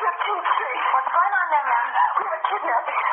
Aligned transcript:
What's 0.00 1.12
going 1.12 1.34
on 1.36 1.46
there, 1.52 1.60
ma'am? 1.60 1.88
We 1.92 2.24
have 2.24 2.32
a 2.32 2.40
kidnapping. 2.48 3.04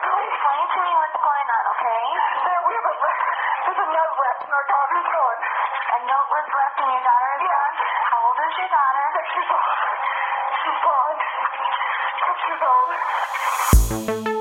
Please 0.00 0.24
explain 0.24 0.64
to 0.72 0.78
me 0.80 0.92
what's 0.96 1.20
going 1.20 1.48
on, 1.52 1.62
okay? 1.68 2.04
There, 2.48 2.62
we 2.64 2.72
have 2.80 2.88
a, 2.88 2.94
there's 2.96 3.76
and 5.92 6.08
left 6.48 6.80
your 6.80 6.96
How 8.08 8.24
old 8.24 8.40
is 8.40 8.56
your 8.56 8.72
daughter? 8.72 9.04
Six 9.20 9.36
years 9.36 9.52
old. 9.52 9.68
She's 10.64 10.80
gone. 14.24 14.31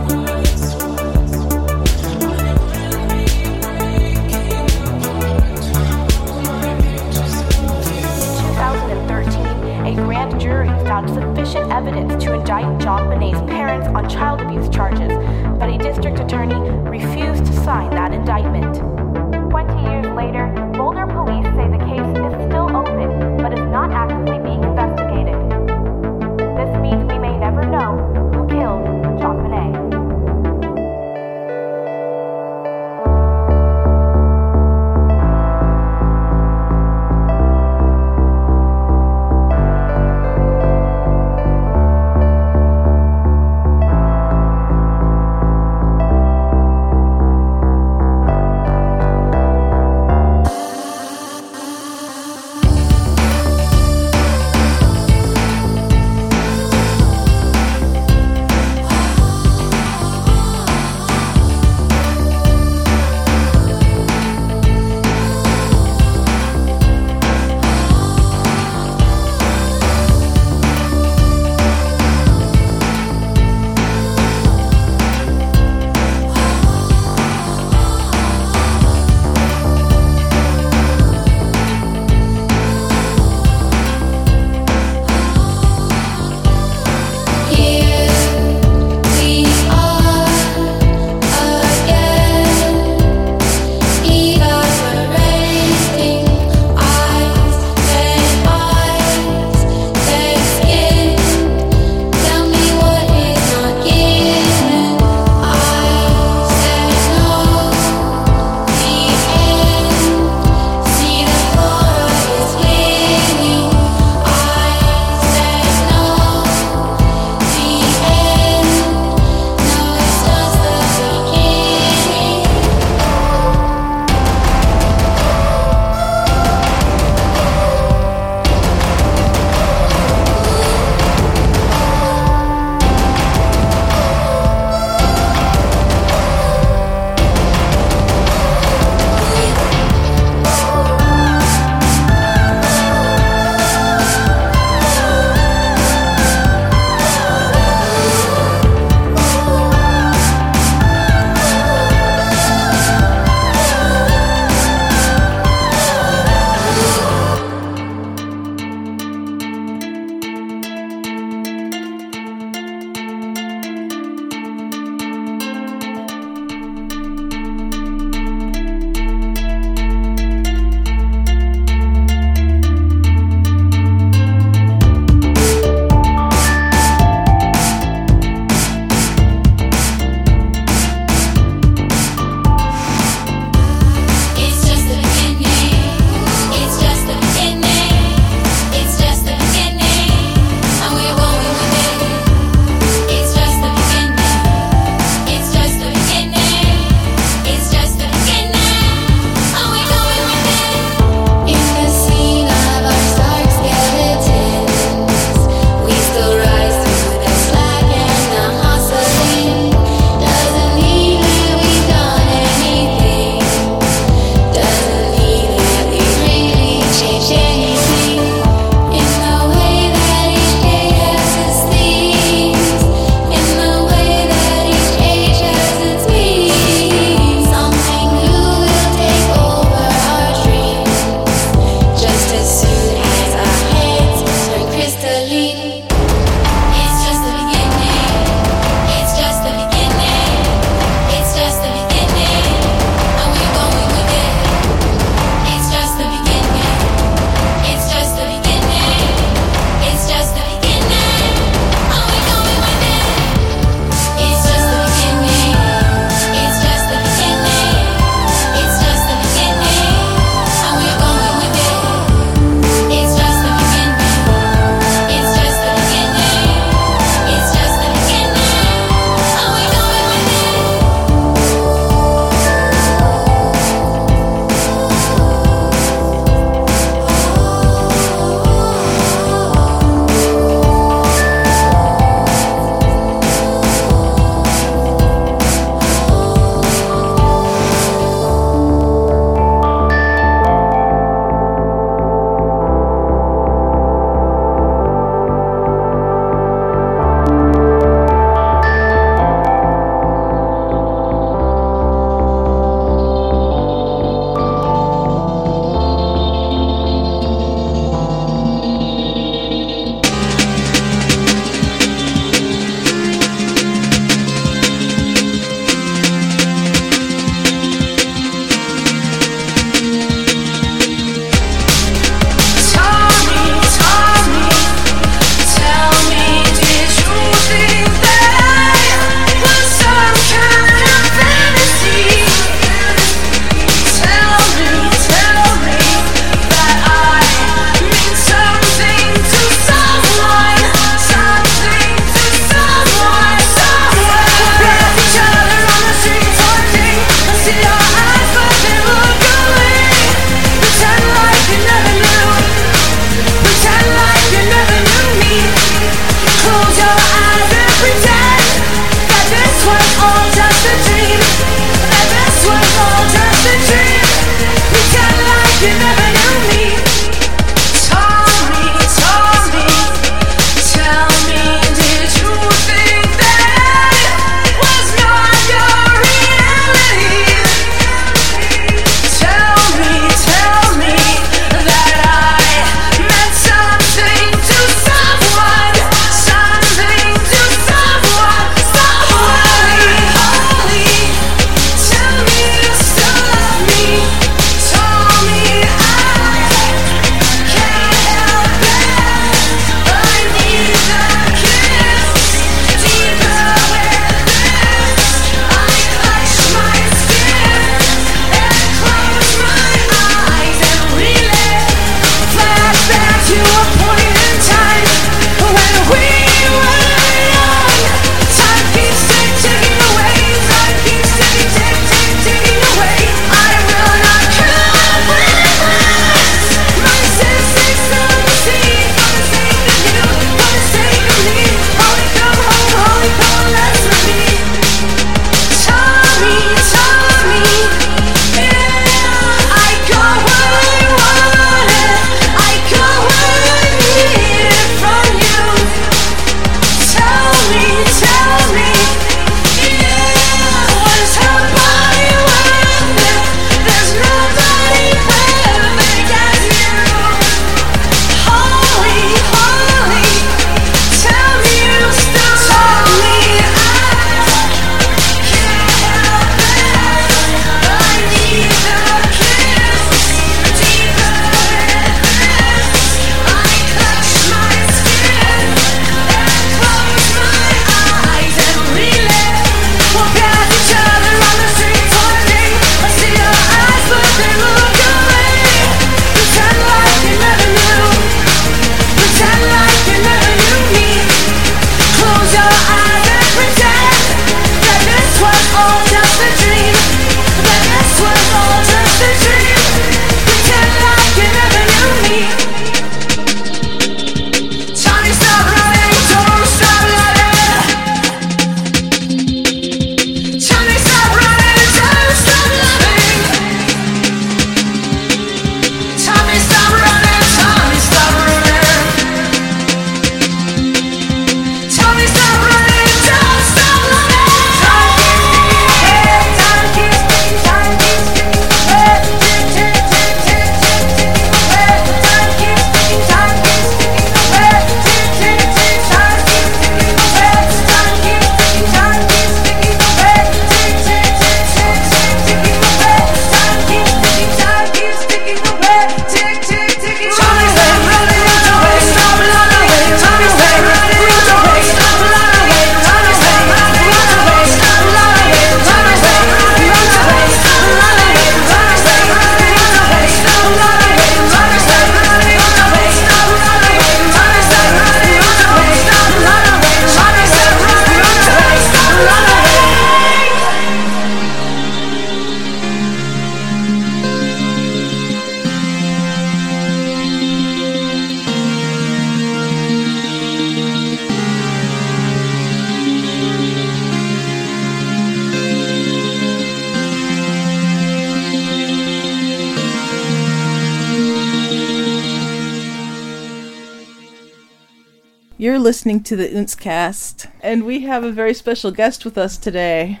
You're 595.72 595.78
listening 595.78 596.02
to 596.02 596.16
the 596.16 596.28
Oontzcast, 596.28 597.30
and 597.40 597.64
we 597.64 597.80
have 597.80 598.04
a 598.04 598.12
very 598.12 598.34
special 598.34 598.70
guest 598.72 599.06
with 599.06 599.16
us 599.16 599.38
today, 599.38 600.00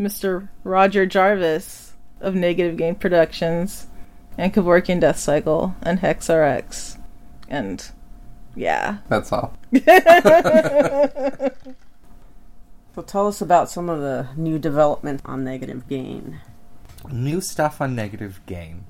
Mr. 0.00 0.48
Roger 0.64 1.04
Jarvis 1.04 1.92
of 2.22 2.34
Negative 2.34 2.74
Gain 2.74 2.94
Productions 2.94 3.86
and 4.38 4.54
Kevorkian 4.54 5.00
Death 5.00 5.18
Cycle 5.18 5.76
and 5.82 6.00
HexRX. 6.00 6.98
And 7.50 7.86
yeah. 8.56 9.00
That's 9.10 9.30
all. 9.30 9.54
So 12.94 13.02
tell 13.02 13.26
us 13.26 13.42
about 13.42 13.68
some 13.68 13.90
of 13.90 14.00
the 14.00 14.28
new 14.36 14.58
development 14.58 15.20
on 15.26 15.44
Negative 15.44 15.86
Gain. 15.86 16.40
New 17.10 17.42
stuff 17.42 17.82
on 17.82 17.94
Negative 17.94 18.40
Gain. 18.46 18.86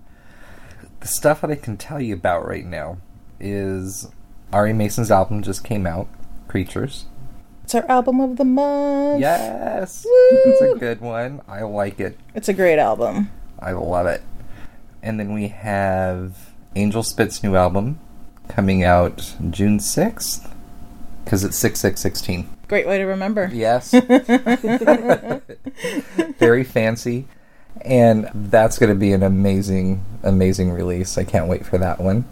The 1.00 1.08
stuff 1.08 1.40
that 1.40 1.50
I 1.50 1.56
can 1.56 1.76
tell 1.76 2.00
you 2.00 2.14
about 2.14 2.46
right 2.46 2.66
now 2.66 2.98
is 3.40 4.06
Ari 4.54 4.72
Mason's 4.72 5.10
album 5.10 5.42
just 5.42 5.64
came 5.64 5.84
out, 5.84 6.06
Creatures. 6.46 7.06
It's 7.64 7.74
our 7.74 7.84
album 7.90 8.20
of 8.20 8.36
the 8.36 8.44
month. 8.44 9.20
Yes! 9.20 10.04
Woo! 10.04 10.12
It's 10.12 10.62
a 10.62 10.78
good 10.78 11.00
one. 11.00 11.40
I 11.48 11.62
like 11.62 11.98
it. 11.98 12.16
It's 12.36 12.48
a 12.48 12.52
great 12.52 12.78
album. 12.78 13.32
I 13.58 13.72
love 13.72 14.06
it. 14.06 14.22
And 15.02 15.18
then 15.18 15.32
we 15.32 15.48
have 15.48 16.52
Angel 16.76 17.02
Spit's 17.02 17.42
new 17.42 17.56
album 17.56 17.98
coming 18.46 18.84
out 18.84 19.34
June 19.50 19.80
6th 19.80 20.48
because 21.24 21.42
it's 21.42 21.56
6616. 21.56 22.48
Great 22.68 22.86
way 22.86 22.98
to 22.98 23.06
remember. 23.06 23.50
Yes. 23.52 23.90
Very 26.38 26.62
fancy. 26.62 27.26
And 27.80 28.30
that's 28.32 28.78
going 28.78 28.90
to 28.90 28.94
be 28.94 29.12
an 29.12 29.24
amazing, 29.24 30.04
amazing 30.22 30.70
release. 30.70 31.18
I 31.18 31.24
can't 31.24 31.48
wait 31.48 31.66
for 31.66 31.76
that 31.78 32.00
one. 32.00 32.24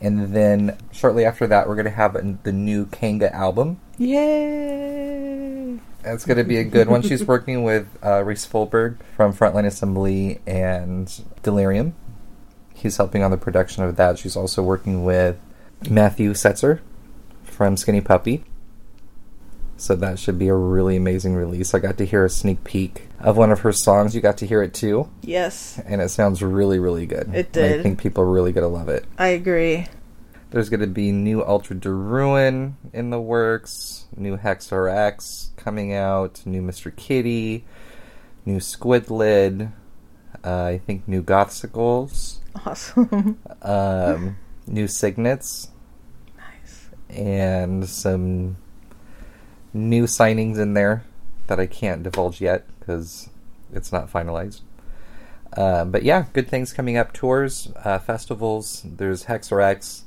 And 0.00 0.34
then 0.34 0.76
shortly 0.92 1.24
after 1.24 1.46
that, 1.46 1.68
we're 1.68 1.74
going 1.74 1.86
to 1.86 1.90
have 1.90 2.42
the 2.42 2.52
new 2.52 2.86
Kanga 2.86 3.34
album. 3.34 3.80
Yay! 3.98 5.78
That's 6.02 6.24
going 6.24 6.36
to 6.36 6.44
be 6.44 6.58
a 6.58 6.64
good 6.64 6.88
one. 6.88 7.02
She's 7.02 7.24
working 7.26 7.62
with 7.62 7.88
uh, 8.04 8.22
Rhys 8.22 8.46
Fulber 8.46 8.98
from 9.16 9.32
Frontline 9.32 9.66
Assembly 9.66 10.40
and 10.46 11.08
Delerium. 11.42 11.92
He's 12.74 12.96
helping 12.98 13.22
on 13.22 13.30
the 13.30 13.36
production 13.36 13.82
of 13.84 13.96
that. 13.96 14.18
She's 14.18 14.36
also 14.36 14.62
working 14.62 15.04
with 15.04 15.40
Matthew 15.88 16.32
Setzer 16.32 16.80
from 17.42 17.76
Skinny 17.76 18.00
Puppy. 18.02 18.44
So 19.78 19.94
that 19.96 20.18
should 20.18 20.38
be 20.38 20.48
a 20.48 20.54
really 20.54 20.96
amazing 20.96 21.34
release. 21.34 21.74
I 21.74 21.80
got 21.80 21.98
to 21.98 22.06
hear 22.06 22.24
a 22.24 22.30
sneak 22.30 22.64
peek 22.64 23.08
of 23.20 23.36
one 23.36 23.52
of 23.52 23.60
her 23.60 23.72
songs. 23.72 24.14
You 24.14 24.22
got 24.22 24.38
to 24.38 24.46
hear 24.46 24.62
it 24.62 24.72
too, 24.72 25.10
Yes, 25.22 25.78
and 25.84 26.00
it 26.00 26.08
sounds 26.08 26.42
really, 26.42 26.78
really 26.78 27.04
good. 27.06 27.34
It 27.34 27.54
And 27.56 27.80
I 27.80 27.82
think 27.82 27.98
people 28.00 28.24
are 28.24 28.30
really 28.30 28.52
going 28.52 28.62
to 28.64 28.68
love 28.74 28.88
it. 28.88 29.04
I 29.18 29.28
agree. 29.28 29.86
There's 30.50 30.70
going 30.70 30.80
to 30.80 30.86
be 30.86 31.12
new 31.12 31.44
Ultra 31.44 31.76
de 31.76 31.90
Ruin 31.90 32.76
in 32.94 33.10
the 33.10 33.20
works, 33.20 34.06
new 34.16 34.36
Hex 34.36 34.72
RX 34.72 35.50
coming 35.56 35.92
out, 35.92 36.40
new 36.46 36.62
Mr. 36.62 36.94
Kitty, 36.94 37.64
new 38.46 38.60
Squid 38.60 39.10
Lid, 39.10 39.72
uh, 40.44 40.64
I 40.64 40.78
think 40.78 41.06
new 41.08 41.22
Gothsicles, 41.22 42.38
Awesome. 42.64 43.38
um, 43.60 44.36
new 44.66 44.86
Cygnets, 44.86 45.68
nice. 46.38 46.88
and 47.10 47.86
some 47.86 48.56
new 49.76 50.04
signings 50.04 50.58
in 50.58 50.74
there 50.74 51.04
that 51.46 51.60
I 51.60 51.66
can't 51.66 52.02
divulge 52.02 52.40
yet 52.40 52.66
because 52.78 53.28
it's 53.72 53.92
not 53.92 54.10
finalized. 54.10 54.60
Uh, 55.56 55.84
but 55.84 56.02
yeah, 56.02 56.26
good 56.32 56.48
things 56.48 56.72
coming 56.72 56.96
up. 56.96 57.12
Tours, 57.12 57.70
uh, 57.84 57.98
festivals. 57.98 58.82
There's 58.84 59.24
HexRX, 59.24 60.02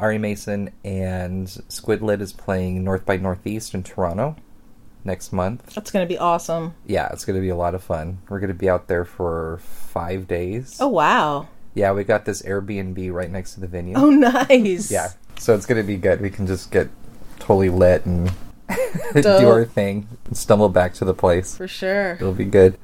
Ari 0.00 0.18
Mason, 0.18 0.70
and 0.84 1.46
Squidlid 1.46 2.20
is 2.20 2.32
playing 2.32 2.84
North 2.84 3.06
by 3.06 3.16
Northeast 3.16 3.74
in 3.74 3.82
Toronto 3.82 4.36
next 5.04 5.32
month. 5.32 5.74
That's 5.74 5.90
going 5.90 6.06
to 6.06 6.12
be 6.12 6.18
awesome. 6.18 6.74
Yeah, 6.86 7.08
it's 7.12 7.24
going 7.24 7.36
to 7.36 7.40
be 7.40 7.48
a 7.48 7.56
lot 7.56 7.74
of 7.74 7.82
fun. 7.82 8.18
We're 8.28 8.40
going 8.40 8.48
to 8.48 8.54
be 8.54 8.68
out 8.68 8.88
there 8.88 9.04
for 9.04 9.60
five 9.62 10.26
days. 10.26 10.78
Oh, 10.80 10.88
wow. 10.88 11.48
Yeah, 11.74 11.92
we 11.92 12.04
got 12.04 12.24
this 12.24 12.42
Airbnb 12.42 13.12
right 13.12 13.30
next 13.30 13.54
to 13.54 13.60
the 13.60 13.66
venue. 13.66 13.94
Oh, 13.96 14.10
nice. 14.48 14.90
Yeah. 14.90 15.10
So 15.38 15.54
it's 15.54 15.66
going 15.66 15.80
to 15.80 15.86
be 15.86 15.96
good. 15.96 16.20
We 16.20 16.30
can 16.30 16.46
just 16.46 16.70
get 16.70 16.88
totally 17.38 17.70
lit 17.70 18.04
and 18.04 18.30
do 19.14 19.48
our 19.48 19.64
thing 19.64 20.08
and 20.26 20.36
stumble 20.36 20.68
back 20.68 20.94
to 20.94 21.04
the 21.04 21.14
place. 21.14 21.56
For 21.56 21.68
sure. 21.68 22.12
It'll 22.14 22.32
be 22.32 22.44
good. 22.44 22.78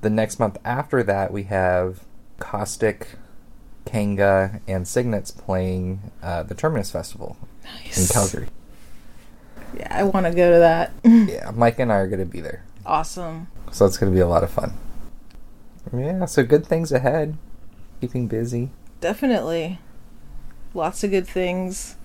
The 0.00 0.10
next 0.10 0.38
month 0.38 0.58
after 0.64 1.02
that, 1.02 1.32
we 1.32 1.44
have 1.44 2.04
Caustic, 2.38 3.08
Kanga, 3.84 4.60
and 4.68 4.86
Cygnets 4.86 5.30
playing 5.30 6.12
uh, 6.22 6.44
the 6.44 6.54
Terminus 6.54 6.90
Festival 6.90 7.36
in 7.96 8.06
Calgary. 8.06 8.48
Yeah, 9.76 9.88
I 9.90 10.04
want 10.04 10.26
to 10.26 10.32
go 10.34 10.52
to 10.52 10.58
that. 10.60 10.92
Yeah, 11.04 11.50
Mike 11.54 11.78
and 11.78 11.92
I 11.92 11.96
are 11.96 12.06
going 12.06 12.20
to 12.20 12.24
be 12.24 12.40
there. 12.40 12.64
awesome. 12.86 13.48
So 13.70 13.84
it's 13.84 13.98
going 13.98 14.10
to 14.10 14.16
be 14.16 14.20
a 14.22 14.26
lot 14.28 14.42
of 14.44 14.50
fun. 14.50 14.72
Yeah, 15.94 16.24
so 16.24 16.42
good 16.42 16.64
things 16.66 16.90
ahead. 16.92 17.36
Keeping 18.00 18.28
busy. 18.28 18.70
Definitely. 19.00 19.78
Lots 20.74 21.02
of 21.04 21.10
good 21.10 21.26
things. 21.28 21.96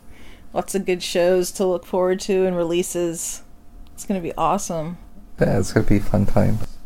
Lots 0.53 0.75
of 0.75 0.85
good 0.85 1.01
shows 1.01 1.51
to 1.53 1.65
look 1.65 1.85
forward 1.85 2.19
to 2.21 2.45
and 2.45 2.55
releases. 2.55 3.41
It's 3.93 4.05
going 4.05 4.21
to 4.21 4.23
be 4.23 4.33
awesome. 4.35 4.99
Yeah, 5.39 5.57
it's 5.59 5.73
going 5.73 5.85
to 5.85 5.89
be 5.89 5.99
fun 5.99 6.27
times. 6.27 6.77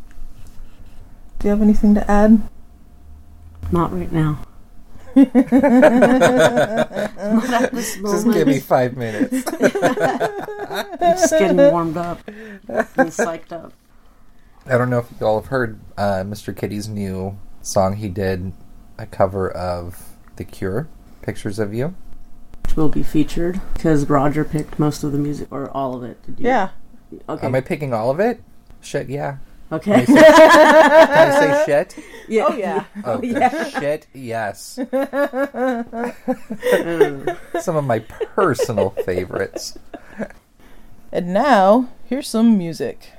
Do 1.40 1.48
you 1.48 1.50
have 1.52 1.62
anything 1.62 1.94
to 1.96 2.10
add? 2.10 2.42
Not 3.72 3.94
right 3.94 4.12
now. 4.12 4.40
Not 5.16 5.34
Just 7.74 8.32
give 8.32 8.48
me 8.48 8.60
five 8.60 8.96
minutes. 8.96 9.44
I'm 10.70 10.98
just 11.00 11.32
getting 11.32 11.58
warmed 11.58 11.98
up 11.98 12.26
and 12.28 13.10
psyched 13.10 13.52
up. 13.52 13.74
I 14.66 14.78
don't 14.78 14.90
know 14.90 15.00
if 15.00 15.08
you 15.20 15.26
all 15.26 15.42
have 15.42 15.50
heard 15.50 15.80
uh, 15.98 16.24
Mr. 16.24 16.56
Kitty's 16.56 16.88
new 16.88 17.38
song. 17.62 17.98
He 17.98 18.10
did 18.10 18.54
a 18.98 19.06
cover 19.06 19.50
of 19.50 20.14
The 20.38 20.46
Cure, 20.46 20.88
Pictures 21.22 21.60
of 21.60 21.74
You. 21.74 21.96
Will 22.76 22.90
be 22.90 23.02
featured 23.02 23.60
because 23.74 24.08
Roger 24.08 24.44
picked 24.44 24.78
most 24.78 25.04
of 25.04 25.12
the 25.12 25.18
music 25.18 25.48
or 25.50 25.72
all 25.72 25.96
of 25.96 26.04
it. 26.04 26.22
Did 26.28 26.40
you? 26.40 26.46
Yeah. 26.46 26.70
Okay. 27.28 27.48
Am 27.48 27.56
I 27.56 27.62
picking 27.62 27.92
all 27.92 28.12
of 28.12 28.20
it? 28.20 28.40
Shit, 28.82 29.10
yeah. 29.10 29.38
okay. 29.72 30.06
Can 30.06 30.18
I 30.18 31.40
say 31.40 31.64
shit? 31.66 31.98
yeah. 32.28 32.46
Oh, 33.04 33.22
yeah. 33.24 33.50
Oh, 33.66 33.80
shit, 33.80 34.06
yes. 34.14 34.78
Uh, 34.78 36.12
Some 37.62 37.76
of 37.78 37.84
my 37.86 38.00
personal 38.00 38.92
favorites. 38.92 39.78
And 41.12 41.34
now, 41.34 41.90
here's 42.06 42.28
some 42.28 42.58
music. 42.58 43.12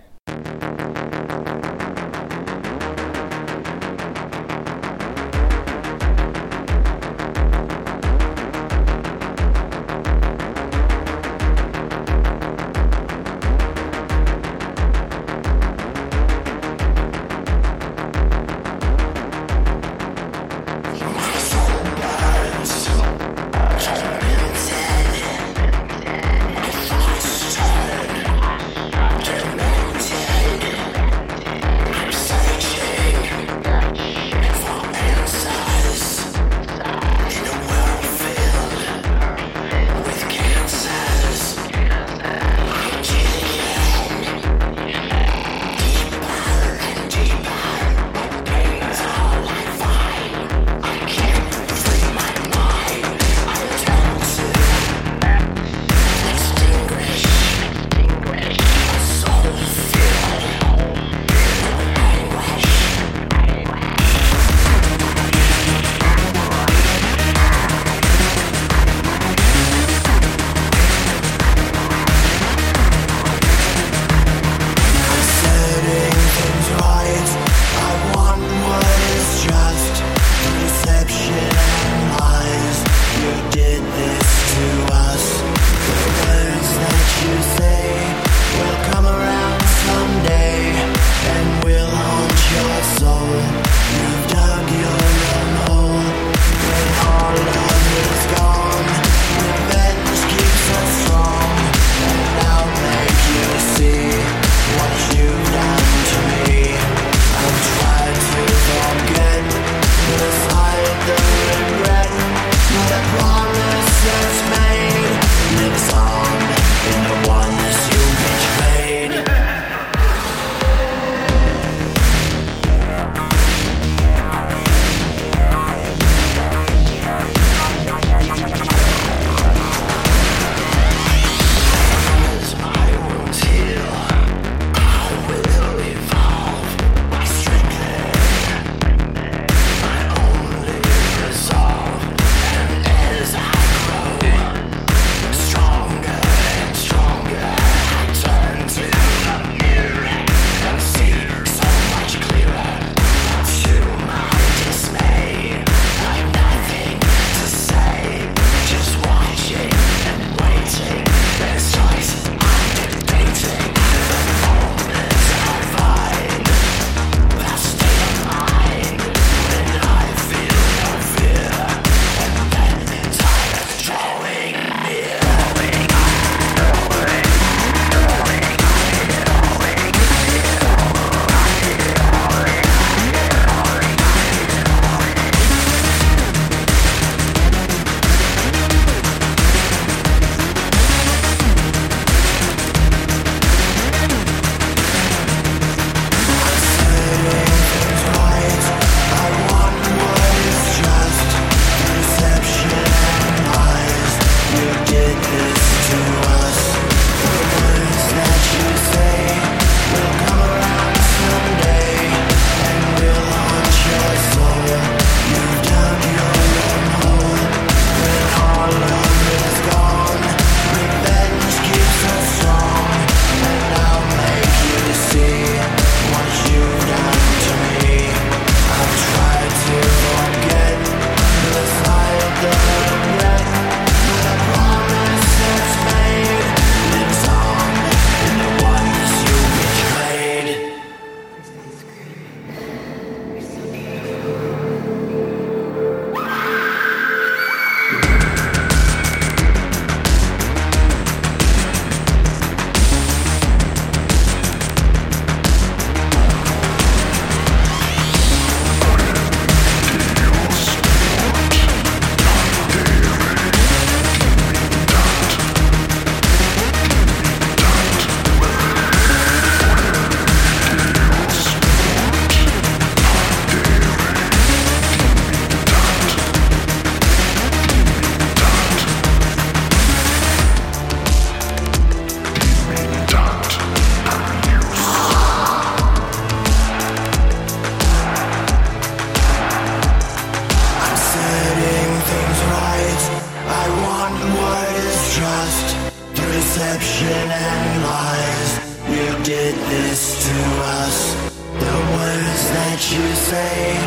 Say 303.30 303.77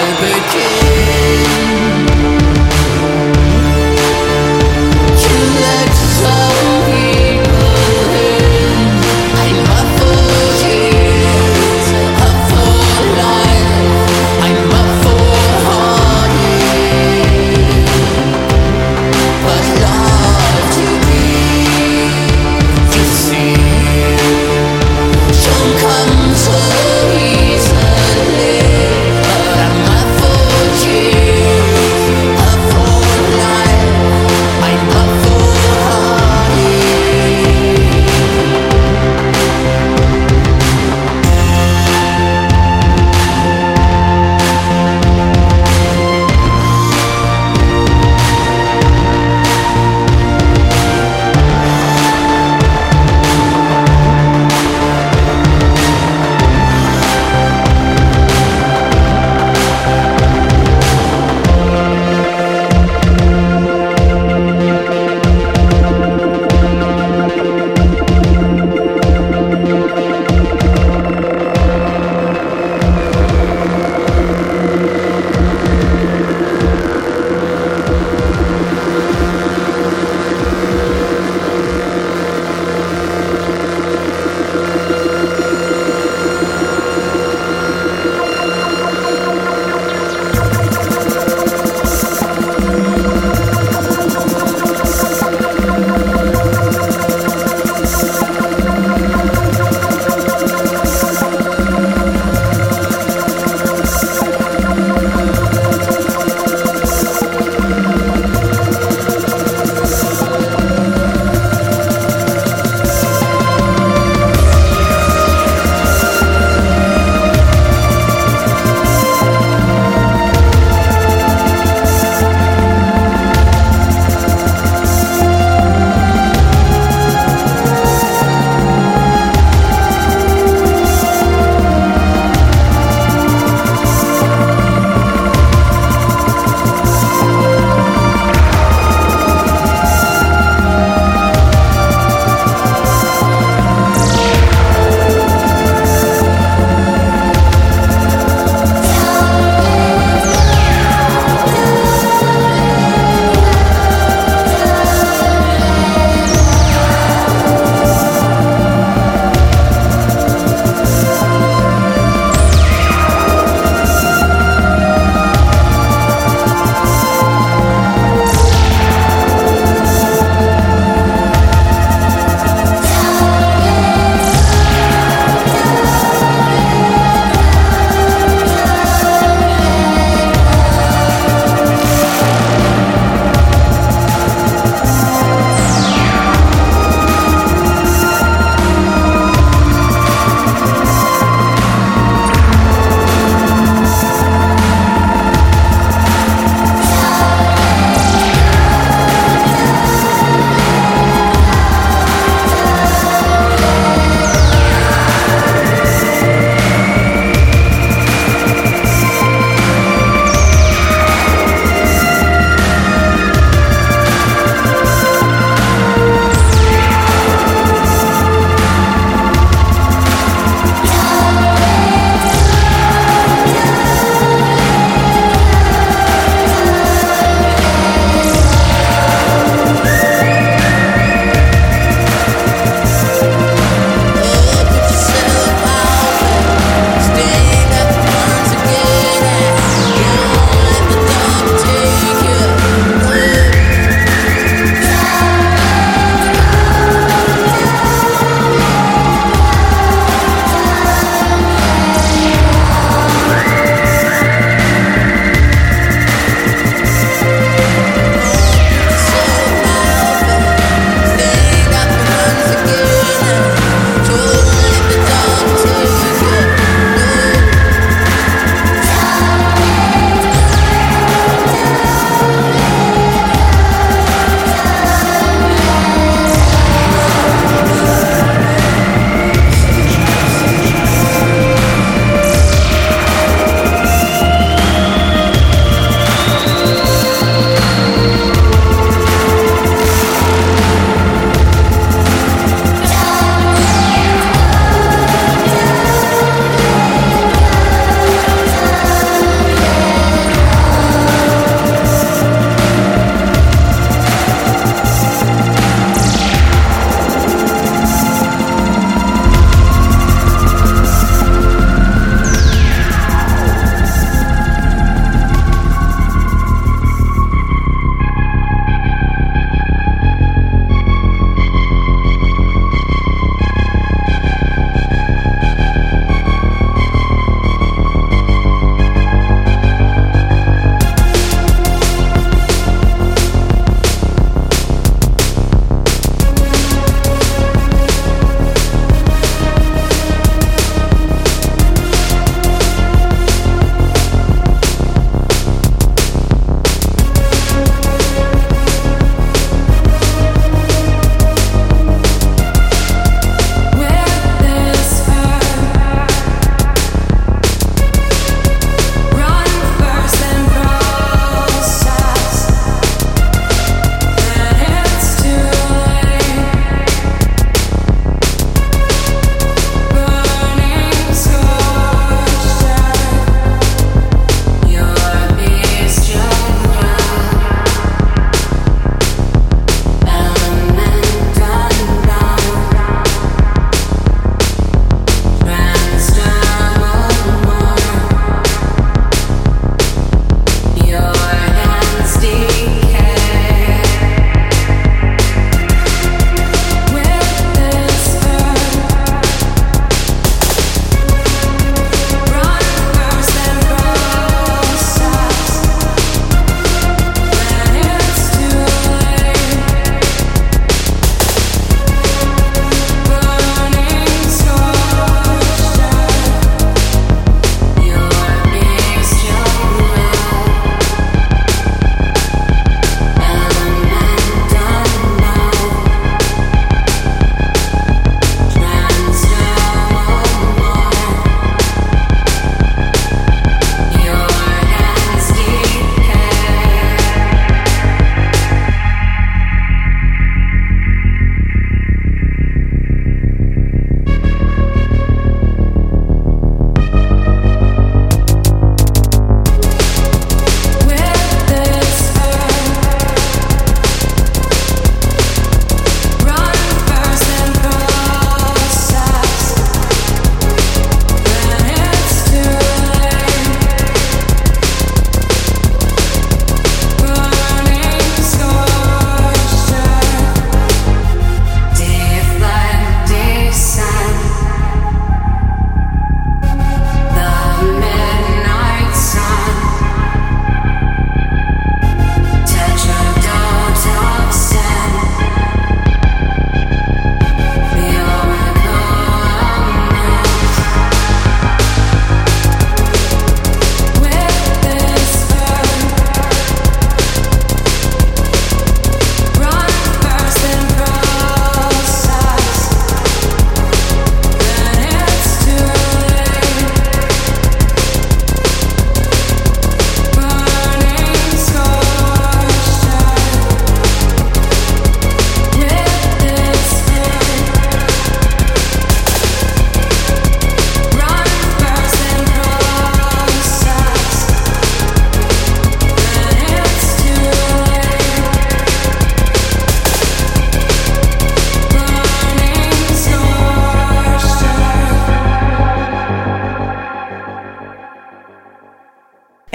I 0.00 0.04
became 0.20 1.67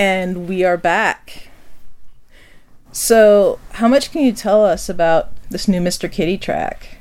And 0.06 0.50
we 0.50 0.66
are 0.66 0.76
back. 0.76 1.48
So, 2.92 3.58
how 3.72 3.88
much 3.88 4.12
can 4.12 4.22
you 4.22 4.34
tell 4.34 4.66
us 4.66 4.90
about 4.90 5.32
this 5.50 5.66
new 5.66 5.80
Mr. 5.80 6.12
Kitty 6.12 6.38
track? 6.38 6.98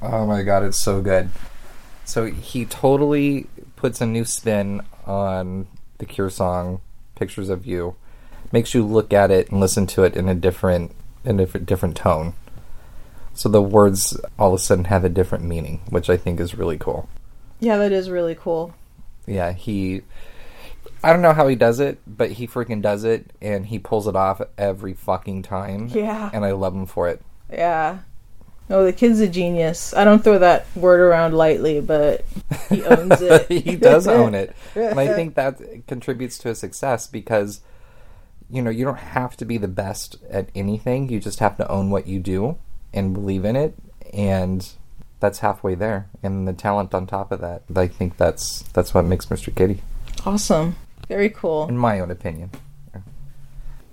Oh 0.00 0.26
my 0.26 0.42
god, 0.42 0.62
it's 0.62 0.82
so 0.82 1.02
good. 1.02 1.28
So 2.06 2.24
he 2.24 2.64
totally 2.64 3.46
puts 3.76 4.00
a 4.00 4.06
new 4.06 4.24
spin 4.24 4.80
on 5.04 5.66
the 5.98 6.06
Cure 6.06 6.30
song 6.30 6.80
"Pictures 7.14 7.50
of 7.50 7.66
You," 7.66 7.94
makes 8.52 8.72
you 8.72 8.82
look 8.86 9.12
at 9.12 9.30
it 9.30 9.50
and 9.50 9.60
listen 9.60 9.86
to 9.88 10.04
it 10.04 10.16
in 10.16 10.26
a 10.26 10.34
different, 10.34 10.92
in 11.26 11.38
a 11.38 11.44
different, 11.44 11.66
different 11.66 11.96
tone. 11.98 12.32
So 13.34 13.50
the 13.50 13.60
words 13.60 14.18
all 14.38 14.54
of 14.54 14.60
a 14.60 14.62
sudden 14.62 14.86
have 14.86 15.04
a 15.04 15.10
different 15.10 15.44
meaning, 15.44 15.82
which 15.90 16.08
I 16.08 16.16
think 16.16 16.40
is 16.40 16.54
really 16.54 16.78
cool. 16.78 17.06
Yeah, 17.60 17.76
that 17.76 17.92
is 17.92 18.08
really 18.08 18.34
cool. 18.34 18.72
Yeah, 19.26 19.52
he. 19.52 20.00
I 21.04 21.12
don't 21.12 21.22
know 21.22 21.32
how 21.34 21.46
he 21.46 21.54
does 21.56 21.78
it, 21.80 21.98
but 22.06 22.32
he 22.32 22.46
freaking 22.48 22.82
does 22.82 23.04
it, 23.04 23.30
and 23.40 23.66
he 23.66 23.78
pulls 23.78 24.06
it 24.08 24.16
off 24.16 24.40
every 24.58 24.94
fucking 24.94 25.42
time. 25.42 25.88
Yeah. 25.88 26.30
and 26.32 26.44
I 26.44 26.52
love 26.52 26.74
him 26.74 26.86
for 26.86 27.08
it. 27.08 27.22
Yeah. 27.52 27.98
No, 28.68 28.84
the 28.84 28.92
kid's 28.92 29.20
a 29.20 29.28
genius. 29.28 29.94
I 29.94 30.04
don't 30.04 30.24
throw 30.24 30.38
that 30.40 30.66
word 30.74 30.98
around 30.98 31.34
lightly, 31.34 31.80
but 31.80 32.24
he 32.68 32.82
owns 32.86 33.20
it. 33.22 33.48
he 33.48 33.76
does 33.76 34.08
own 34.08 34.34
it. 34.34 34.56
And 34.74 34.98
I 34.98 35.06
think 35.14 35.34
that 35.36 35.60
contributes 35.86 36.38
to 36.38 36.48
his 36.48 36.58
success 36.58 37.06
because, 37.06 37.60
you 38.50 38.60
know, 38.62 38.70
you 38.70 38.84
don't 38.84 38.98
have 38.98 39.36
to 39.36 39.44
be 39.44 39.56
the 39.58 39.68
best 39.68 40.16
at 40.28 40.48
anything. 40.56 41.08
You 41.08 41.20
just 41.20 41.38
have 41.38 41.56
to 41.58 41.70
own 41.70 41.90
what 41.90 42.08
you 42.08 42.18
do 42.18 42.58
and 42.92 43.14
believe 43.14 43.44
in 43.44 43.54
it. 43.54 43.74
And 44.12 44.68
that's 45.20 45.38
halfway 45.38 45.76
there. 45.76 46.08
And 46.24 46.48
the 46.48 46.52
talent 46.52 46.92
on 46.92 47.06
top 47.06 47.30
of 47.30 47.40
that. 47.42 47.62
I 47.76 47.86
think 47.86 48.16
that's 48.16 48.62
that's 48.72 48.92
what 48.92 49.04
makes 49.04 49.26
Mr. 49.26 49.54
Kitty, 49.54 49.80
Awesome. 50.24 50.74
Very 51.08 51.30
cool. 51.30 51.68
in 51.68 51.78
my 51.78 52.00
own 52.00 52.10
opinion. 52.10 52.50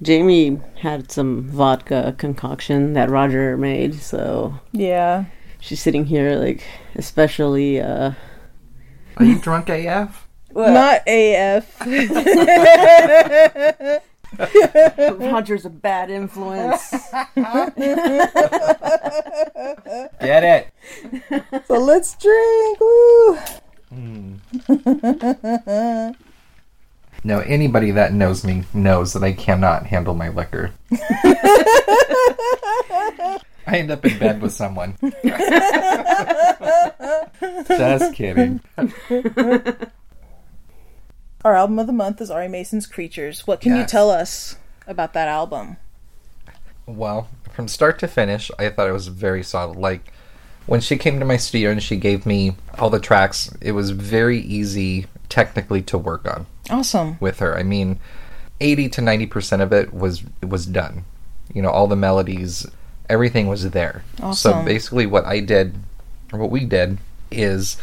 Jaymie 0.03 0.59
had 0.79 1.11
some 1.11 1.43
vodka 1.43 2.13
concoction 2.17 2.91
that 2.93 3.09
Roger 3.09 3.55
made, 3.57 3.95
so 3.95 4.55
Yeah. 4.73 5.25
she's 5.61 5.81
sitting 5.81 6.05
here 6.05 6.35
like 6.35 6.61
especially 6.95 7.79
uh 7.79 8.11
Are 9.17 9.25
you 9.25 9.39
drunk 9.39 9.69
AF? 9.69 10.27
Not 10.55 11.01
AF. 11.07 11.79
Roger's 15.19 15.65
a 15.65 15.69
bad 15.69 16.09
influence. 16.09 16.91
Get 20.19 20.43
it. 20.43 20.67
so 21.67 21.75
let's 21.79 22.15
drink. 22.17 22.79
Woo. 22.81 23.37
No, 27.23 27.39
anybody 27.39 27.91
that 27.91 28.13
knows 28.13 28.43
me 28.43 28.63
knows 28.73 29.13
that 29.13 29.23
I 29.23 29.31
cannot 29.31 29.85
handle 29.85 30.13
my 30.13 30.27
liquor. 30.29 30.71
I 33.65 33.77
end 33.77 33.91
up 33.91 34.05
in 34.05 34.19
bed 34.19 34.41
with 34.41 34.51
someone. 34.51 34.97
Just 37.67 38.13
kidding. 38.13 38.59
Our 41.45 41.55
album 41.55 41.79
of 41.79 41.87
the 41.87 41.93
month 41.93 42.19
is 42.19 42.29
Ari 42.29 42.49
Mason's 42.49 42.85
Creatures. 42.85 43.47
What 43.47 43.61
can 43.61 43.75
you 43.77 43.85
tell 43.85 44.09
us 44.09 44.57
about 44.85 45.13
that 45.13 45.29
album? 45.29 45.77
Well, 46.85 47.29
from 47.51 47.69
start 47.69 47.99
to 47.99 48.07
finish, 48.07 48.51
I 48.59 48.69
thought 48.69 48.89
it 48.89 48.93
was 48.93 49.07
very 49.07 49.43
solid. 49.43 49.77
Like 49.77 50.11
when 50.65 50.81
she 50.81 50.97
came 50.97 51.19
to 51.19 51.25
my 51.25 51.37
studio 51.37 51.71
and 51.71 51.81
she 51.83 51.95
gave 51.97 52.25
me 52.25 52.55
all 52.77 52.89
the 52.89 52.99
tracks, 52.99 53.51
it 53.61 53.73
was 53.73 53.91
very 53.91 54.39
easy 54.39 55.05
technically 55.29 55.81
to 55.81 55.97
work 55.97 56.27
on 56.27 56.45
Awesome. 56.69 57.17
with 57.19 57.39
her. 57.39 57.57
I 57.57 57.63
mean, 57.63 57.99
80 58.61 58.89
to 58.89 59.01
90% 59.01 59.61
of 59.61 59.73
it 59.73 59.93
was 59.93 60.23
was 60.41 60.65
done. 60.65 61.05
You 61.53 61.61
know, 61.61 61.69
all 61.69 61.87
the 61.87 61.95
melodies, 61.95 62.65
everything 63.09 63.47
was 63.47 63.69
there. 63.71 64.03
Awesome. 64.21 64.51
So 64.59 64.65
basically 64.65 65.05
what 65.05 65.25
I 65.25 65.39
did 65.39 65.75
or 66.31 66.39
what 66.39 66.49
we 66.51 66.65
did 66.65 66.97
is 67.31 67.77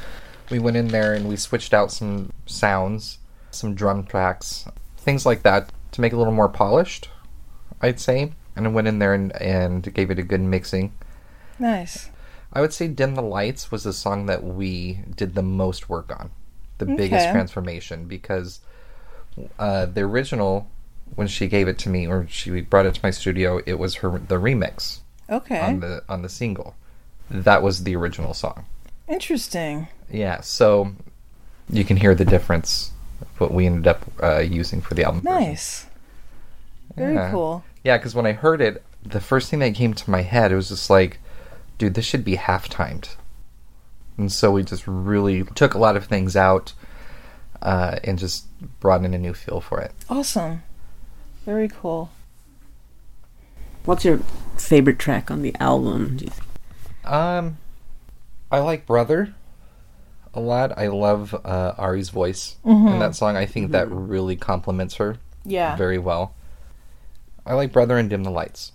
we 0.50 0.58
went 0.58 0.76
in 0.76 0.88
there 0.88 1.12
and 1.12 1.28
we 1.28 1.36
switched 1.36 1.74
out 1.74 1.92
some 1.92 2.32
sounds, 2.46 3.18
some 3.50 3.74
drum 3.74 4.04
tracks, 4.04 4.64
things 4.96 5.26
like 5.26 5.42
that 5.42 5.70
to 5.92 6.00
make 6.00 6.12
it 6.12 6.16
a 6.16 6.18
little 6.18 6.32
more 6.32 6.48
polished, 6.48 7.08
I'd 7.80 8.00
say. 8.00 8.32
And 8.56 8.66
I 8.66 8.70
went 8.70 8.88
in 8.88 8.98
there 8.98 9.14
and, 9.14 9.30
and 9.40 9.92
gave 9.94 10.10
it 10.10 10.18
a 10.18 10.22
good 10.22 10.40
mixing. 10.40 10.92
Nice. 11.58 12.10
I 12.52 12.60
would 12.60 12.72
say 12.72 12.88
Dim 12.88 13.14
the 13.14 13.22
Lights 13.22 13.70
was 13.70 13.84
the 13.84 13.92
song 13.92 14.26
that 14.26 14.42
we 14.42 15.00
did 15.16 15.34
the 15.34 15.42
most 15.42 15.88
work 15.88 16.10
on. 16.18 16.30
The 16.78 16.86
biggest 16.86 17.28
transformation 17.30 18.06
because 18.06 18.60
uh, 19.58 19.86
the 19.86 20.00
original 20.00 20.68
when 21.14 21.26
she 21.28 21.46
gave 21.46 21.68
it 21.68 21.78
to 21.80 21.88
me 21.88 22.06
or 22.06 22.26
she 22.28 22.60
brought 22.62 22.86
it 22.86 22.94
to 22.94 23.00
my 23.02 23.10
studio, 23.10 23.60
it 23.66 23.78
was 23.78 23.96
her 23.96 24.10
the 24.18 24.36
remix 24.36 25.00
Okay. 25.28 25.60
on 25.60 25.80
the 25.80 26.02
on 26.08 26.22
the 26.22 26.28
single. 26.28 26.74
That 27.30 27.62
was 27.62 27.84
the 27.84 27.94
original 27.96 28.34
song. 28.34 28.64
Interesting. 29.08 29.88
Yeah, 30.10 30.40
so 30.40 30.92
you 31.68 31.84
can 31.84 31.96
hear 31.96 32.14
the 32.14 32.24
difference 32.24 32.90
of 33.20 33.40
what 33.40 33.52
we 33.52 33.66
ended 33.66 33.86
up 33.86 34.04
uh, 34.22 34.38
using 34.38 34.80
for 34.80 34.94
the 34.94 35.04
album. 35.04 35.20
version. 35.20 35.40
Nice. 35.50 35.86
Very 36.96 37.14
Yeah. 37.14 37.30
cool. 37.30 37.62
Yeah, 37.84 37.98
because 37.98 38.14
when 38.14 38.26
I 38.26 38.32
heard 38.32 38.60
it, 38.60 38.82
the 39.04 39.20
first 39.20 39.50
thing 39.50 39.60
that 39.60 39.74
came 39.74 39.94
to 39.94 40.10
my 40.10 40.22
head 40.22 40.50
it 40.50 40.56
was 40.56 40.68
just 40.70 40.90
like, 40.90 41.19
dude, 41.80 41.94
this 41.94 42.04
should 42.04 42.24
be 42.24 42.34
half 42.36 42.68
timed. 42.68 43.08
And 44.18 44.30
so 44.30 44.52
we 44.52 44.62
just 44.62 44.86
really 44.86 45.42
took 45.54 45.72
a 45.74 45.78
lot 45.78 45.96
of 45.96 46.04
things 46.04 46.36
out 46.36 46.74
uh, 47.62 47.98
and 48.04 48.18
just 48.18 48.46
brought 48.80 49.02
in 49.04 49.14
a 49.14 49.18
new 49.18 49.32
feel 49.32 49.60
for 49.62 49.80
it. 49.80 49.92
Awesome. 50.10 50.62
Very 51.46 51.68
cool. 51.68 52.10
What's 53.86 54.04
your 54.04 54.18
favorite 54.58 54.98
track 54.98 55.30
on 55.30 55.40
the 55.40 55.54
album? 55.58 56.18
Do 56.18 56.26
you? 56.26 57.10
Um, 57.10 57.56
I 58.52 58.58
like 58.60 58.84
Brother 58.86 59.34
a 60.34 60.40
lot. 60.40 60.76
I 60.78 60.88
love 60.88 61.34
uh, 61.34 61.72
Ari's 61.78 62.10
voice 62.10 62.56
in 62.64 62.98
that 62.98 63.14
song. 63.16 63.36
I 63.36 63.46
think 63.46 63.72
that 63.72 63.90
really 63.90 64.36
complements 64.36 64.96
her 64.96 65.16
Yeah. 65.46 65.76
very 65.76 65.98
well. 65.98 66.34
I 67.46 67.54
like 67.54 67.72
Brother 67.72 67.96
and 67.96 68.10
Dim 68.10 68.22
the 68.22 68.30
Lights. 68.30 68.72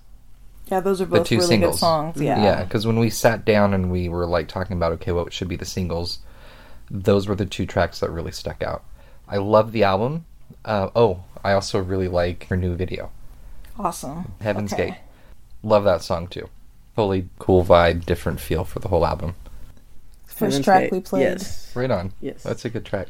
Yeah, 0.68 0.80
those 0.80 1.02
are 1.02 1.06
both 1.06 1.28
two 1.28 1.38
really 1.38 1.48
singles. 1.48 1.76
good 1.76 1.80
songs. 1.80 2.22
Yeah. 2.22 2.42
Yeah, 2.42 2.64
because 2.64 2.86
when 2.88 3.00
we 3.00 3.10
sat 3.10 3.46
down 3.46 3.74
and 3.74 3.92
we 3.92 4.10
were 4.10 4.26
like 4.26 4.48
talking 4.48 4.76
about 4.78 4.92
okay, 4.94 5.12
what 5.12 5.32
should 5.34 5.48
be 5.48 5.56
the 5.56 5.66
singles, 5.66 6.20
those 6.90 7.28
were 7.28 7.36
the 7.36 7.46
two 7.46 7.66
tracks 7.66 8.00
that 8.00 8.10
really 8.12 8.32
stuck 8.32 8.62
out. 8.64 8.84
I 9.28 9.38
love 9.38 9.72
the 9.72 9.84
album. 9.84 10.26
Uh, 10.64 10.90
oh, 10.96 11.24
I 11.44 11.54
also 11.54 11.80
really 11.80 12.08
like 12.08 12.46
her 12.48 12.58
new 12.58 12.76
video, 12.76 13.12
Awesome. 13.78 14.32
Heaven's 14.42 14.74
Okay. 14.74 14.88
Gate. 14.92 14.98
Love 15.64 15.84
that 15.84 16.02
song 16.02 16.28
too. 16.28 16.50
Totally 16.96 17.28
cool 17.40 17.64
vibe, 17.64 18.06
different 18.06 18.40
feel 18.40 18.64
for 18.64 18.80
the 18.80 18.88
whole 18.88 19.06
album. 19.06 19.36
First 20.26 20.40
Heaven's 20.40 20.66
track 20.66 20.82
Gate. 20.84 20.92
we 20.92 21.00
played. 21.02 21.22
Yes. 21.22 21.76
Right 21.76 21.92
on. 21.92 22.14
Yes. 22.22 22.44
That's 22.44 22.66
a 22.66 22.70
good 22.70 22.86
track. 22.86 23.08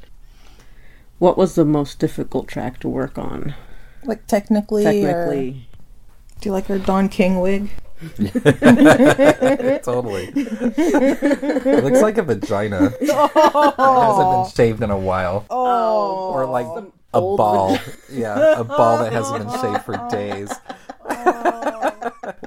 What 1.19 1.37
was 1.37 1.55
the 1.55 1.65
most 1.65 1.99
difficult 1.99 2.47
track 2.47 2.79
to 2.81 2.89
work 2.89 3.17
on? 3.17 3.53
Like 4.03 4.27
technically, 4.27 4.85
or 4.85 4.91
Technically, 4.91 5.67
do 6.41 6.49
you 6.49 6.51
like 6.51 6.67
her 6.67 6.79
Don 6.79 7.09
King 7.09 7.39
wig? 7.39 7.71
totally. 9.83 10.31
it 10.35 11.83
looks 11.83 12.01
like 12.01 12.17
a 12.17 12.23
vagina. 12.23 12.91
It 12.99 13.09
hasn't 13.09 14.31
been 14.31 14.51
shaved 14.53 14.83
in 14.83 14.91
a 14.91 14.97
while. 14.97 15.45
Oh. 15.49 16.31
or 16.33 16.45
like 16.45 16.67
a 17.13 17.21
ball. 17.21 17.77
yeah, 18.11 18.59
a 18.59 18.63
ball 18.63 18.99
that 18.99 19.13
hasn't 19.13 19.47
been 19.47 19.61
shaved 19.61 19.83
for 19.85 20.07
days. 20.09 20.51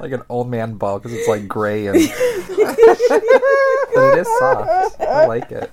like 0.01 0.12
an 0.12 0.22
old 0.28 0.49
man 0.51 0.74
ball 0.74 0.99
because 0.99 1.12
it's 1.12 1.28
like 1.28 1.49
gray 1.49 1.86
and. 1.86 1.95
but 1.95 2.09
it 4.14 4.18
is 4.18 4.28
soft. 4.39 5.01
I 5.01 5.26
like 5.26 5.51
it. 5.51 5.72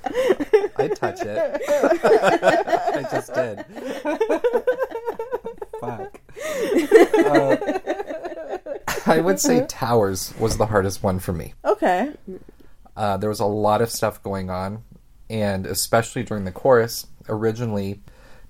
I 0.77 0.87
touch 0.87 1.21
it. 1.21 1.61
I 1.67 3.01
just 3.11 3.33
did. 3.33 3.65
Fuck. 5.81 6.21
Uh, 7.25 8.04
I 9.17 9.19
would 9.19 9.39
say 9.39 9.65
Towers 9.69 10.33
was 10.39 10.57
the 10.57 10.65
hardest 10.65 11.03
one 11.03 11.19
for 11.19 11.33
me. 11.33 11.53
Okay. 11.63 12.13
Uh, 12.95 13.17
there 13.17 13.29
was 13.29 13.39
a 13.39 13.45
lot 13.45 13.81
of 13.81 13.91
stuff 13.91 14.21
going 14.23 14.49
on, 14.49 14.83
and 15.29 15.65
especially 15.65 16.23
during 16.23 16.45
the 16.45 16.51
chorus, 16.51 17.07
originally 17.27 18.01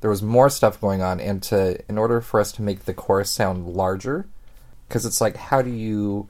there 0.02 0.10
was 0.10 0.22
more 0.22 0.50
stuff 0.50 0.80
going 0.80 1.02
on, 1.02 1.20
and 1.20 1.42
to 1.44 1.84
in 1.90 1.98
order 1.98 2.22
for 2.22 2.40
us 2.40 2.52
to 2.54 2.62
make 2.62 2.86
the 2.86 2.94
chorus 2.94 3.32
sound 3.32 3.68
larger, 3.68 4.28
because 4.88 5.06
it's 5.06 5.20
like 5.20 5.36
how 5.36 5.62
do 5.62 5.72
you, 5.72 6.30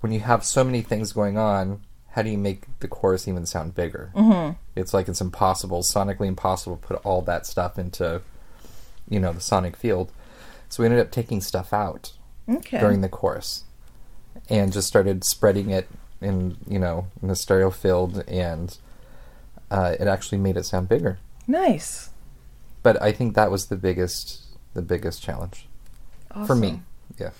when 0.00 0.12
you 0.12 0.20
have 0.20 0.44
so 0.44 0.62
many 0.62 0.80
things 0.80 1.12
going 1.12 1.36
on, 1.36 1.80
how 2.10 2.22
do 2.22 2.30
you 2.30 2.38
make 2.38 2.64
the 2.80 2.88
chorus 2.88 3.28
even 3.28 3.46
sound 3.46 3.74
bigger? 3.74 4.12
Mm-hmm. 4.14 4.52
It's 4.76 4.94
like 4.94 5.08
it's 5.08 5.20
impossible, 5.20 5.82
sonically 5.82 6.26
impossible, 6.26 6.76
to 6.76 6.86
put 6.86 7.04
all 7.04 7.22
that 7.22 7.46
stuff 7.46 7.78
into, 7.78 8.22
you 9.08 9.20
know, 9.20 9.32
the 9.32 9.40
sonic 9.40 9.76
field. 9.76 10.12
So 10.68 10.82
we 10.82 10.86
ended 10.86 11.00
up 11.00 11.10
taking 11.10 11.40
stuff 11.40 11.72
out 11.72 12.12
Okay. 12.50 12.80
during 12.80 13.00
the 13.00 13.08
chorus 13.08 13.64
and 14.48 14.72
just 14.72 14.88
started 14.88 15.24
spreading 15.24 15.70
it 15.70 15.88
in 16.20 16.56
you 16.66 16.78
know 16.78 17.06
in 17.22 17.28
the 17.28 17.36
stereo 17.36 17.70
field 17.70 18.24
and 18.26 18.78
uh, 19.70 19.94
it 20.00 20.06
actually 20.06 20.38
made 20.38 20.56
it 20.56 20.64
sound 20.64 20.88
bigger 20.88 21.18
nice. 21.46 22.10
but 22.82 23.00
i 23.00 23.12
think 23.12 23.34
that 23.34 23.50
was 23.50 23.66
the 23.66 23.76
biggest 23.76 24.46
the 24.74 24.82
biggest 24.82 25.22
challenge 25.22 25.66
for 26.46 26.54
me. 26.54 26.82
Yeah. 27.18 27.30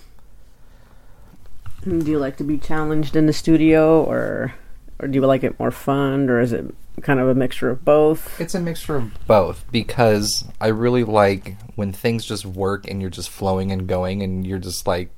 Do 1.83 2.11
you 2.11 2.19
like 2.19 2.37
to 2.37 2.43
be 2.43 2.57
challenged 2.57 3.15
in 3.15 3.25
the 3.25 3.33
studio, 3.33 4.03
or 4.03 4.53
or 4.99 5.07
do 5.07 5.15
you 5.15 5.25
like 5.25 5.43
it 5.43 5.59
more 5.59 5.71
fun, 5.71 6.29
or 6.29 6.39
is 6.39 6.53
it 6.53 6.75
kind 7.01 7.19
of 7.19 7.27
a 7.27 7.35
mixture 7.35 7.69
of 7.69 7.85
both? 7.85 8.39
It's 8.39 8.55
a 8.55 8.59
mixture 8.59 8.97
of 8.97 9.27
both 9.27 9.65
because 9.71 10.45
I 10.59 10.67
really 10.67 11.03
like 11.03 11.57
when 11.75 11.93
things 11.93 12.25
just 12.25 12.45
work 12.45 12.87
and 12.87 13.01
you're 13.01 13.09
just 13.09 13.29
flowing 13.29 13.71
and 13.71 13.87
going 13.87 14.21
and 14.21 14.45
you're 14.45 14.59
just 14.59 14.85
like 14.87 15.09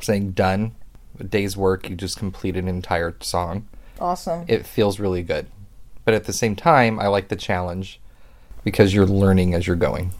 saying 0.00 0.32
done. 0.32 0.74
A 1.18 1.24
day's 1.24 1.56
work, 1.56 1.90
you 1.90 1.96
just 1.96 2.18
complete 2.18 2.56
an 2.56 2.68
entire 2.68 3.14
song. 3.20 3.68
Awesome. 4.00 4.44
It 4.48 4.64
feels 4.64 4.98
really 4.98 5.22
good. 5.22 5.46
But 6.04 6.14
at 6.14 6.24
the 6.24 6.32
same 6.32 6.56
time, 6.56 6.98
I 6.98 7.08
like 7.08 7.28
the 7.28 7.36
challenge 7.36 8.00
because 8.64 8.94
you're 8.94 9.06
learning 9.06 9.54
as 9.54 9.66
you're 9.66 9.76
going. 9.76 10.12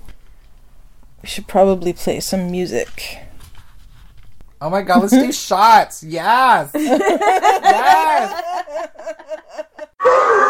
We 1.22 1.28
should 1.28 1.46
probably 1.46 1.92
play 1.92 2.20
some 2.20 2.50
music. 2.50 3.18
Oh 4.60 4.68
my 4.68 4.82
god, 4.82 5.00
let's 5.00 5.12
do 5.12 5.32
shots. 5.48 6.02
Yes. 6.02 6.70
yes. 6.74 8.42
Thank 10.02 10.40